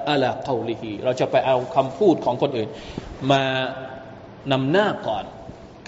[0.09, 2.69] อาลากาลิฮีเราจะไปเอาคำพูดของคนอื่น
[3.31, 3.43] มา
[4.51, 5.25] นำหน้าก่อน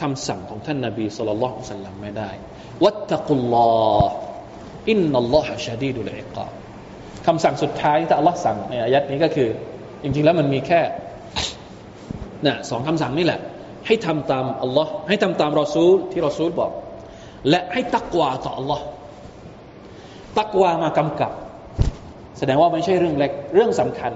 [0.01, 2.31] คำสั่งของท่านนาบีสุลต่านละสัลลัมไม่ได้
[2.83, 3.69] วัตตะกุลลอ
[4.07, 4.13] ฮ์
[4.89, 6.45] อินนัลลอฮะชาดีดุลอิกา
[7.27, 9.49] คำสั่งสุดท้ายที่อัลลอฮ์สั่งในอายัดนี้ก็คือ
[10.03, 10.81] จริงๆแล้วมันมีแค่
[12.45, 13.39] นะสองคำสั่งนี่แหละ
[13.87, 16.71] ให้ทำตามอัลลอฮ์ให้ทำตามรอซูลที่รอซูลบอก
[17.49, 18.83] และให้ตักวาต่ออัลลอฮ์
[20.39, 21.31] ตักวามากำกับ
[22.37, 24.11] แสดงว่าไม่ใช่เรื่องเล็กเรื่องสำคัญ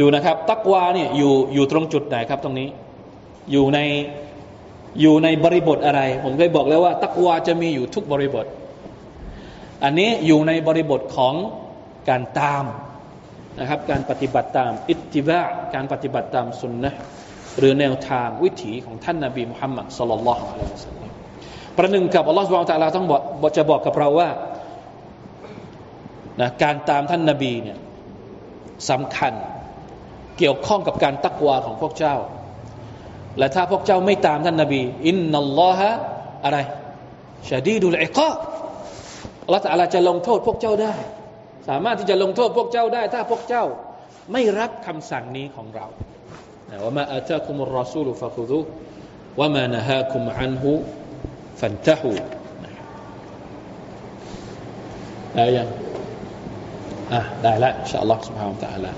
[0.00, 2.68] ดูนะครับ ตักวาเนี่ยอยู่อยู่ตรงจุดไหนครับตรงนี้
[3.52, 3.78] อยู่ใน
[5.00, 8.46] อยู่ในบริบทอะไร ผมเคยบอกแล้วว่า ตักวาจะมีอยู่ทุกบริบท
[9.84, 11.34] อันนี้อยู่ในบริบทของ
[12.08, 12.64] การตาม
[13.60, 15.40] นะครับการปฏิบัติตามอิทธิบะ
[15.74, 16.94] การปฏิบัติตามสุนนะ
[17.58, 21.10] หรือแนวทางวิถีของท่านนาบีมุฮัมมัดสลลัลลอฮุอะลัยฮิวสัลลัม
[21.76, 23.18] ประหนึ่งกับอัลลอฮฺสุบานตะลาต้องบอ
[23.48, 24.30] กจะบอกกับเราว่า
[26.40, 27.78] นะการตามท่านนาบีเนี่ย
[28.90, 29.32] สำคัญ
[30.38, 32.16] เกี่ยวข้องกับการตักวาของพวกเจ้า
[33.38, 35.90] และถ้าพวกเจ้าไม่ตามท่านนาบี อินนัลลอฮะ
[36.44, 36.58] อะไร
[37.50, 38.30] ชาดีดุลอิกา
[39.44, 40.94] อัลลอฮฺตะลาจะลงโทษพวกเจ้าได้
[41.68, 43.64] สามารถที่จะลงโทษพวกเจ้าได้ ถ้าพวกเจ้า
[44.32, 45.86] ไม่รับคำสั่งนี้ของเรา
[46.76, 48.64] وما آتاكم الرسول فخذوه
[49.38, 50.82] وما نهاكم عنه
[51.56, 52.12] فانتهوا.
[55.36, 55.68] آية.
[57.12, 58.88] آه لا لا إن شاء الله سبحانه وتعالى.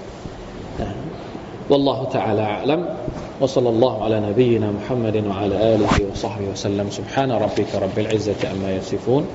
[1.70, 2.94] والله تعالى أعلم.
[3.40, 6.90] وصلى الله على نبينا محمد وعلى آله وصحبه وسلم.
[6.90, 9.26] سبحان ربك رب العزة أما يصفون.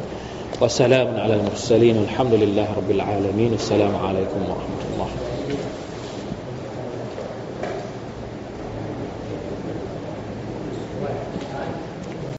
[0.61, 1.97] وسلام على المرسلين.
[2.03, 3.53] الحمد لله رب العالمين.
[3.53, 5.07] السلام عليكم ورحمة الله.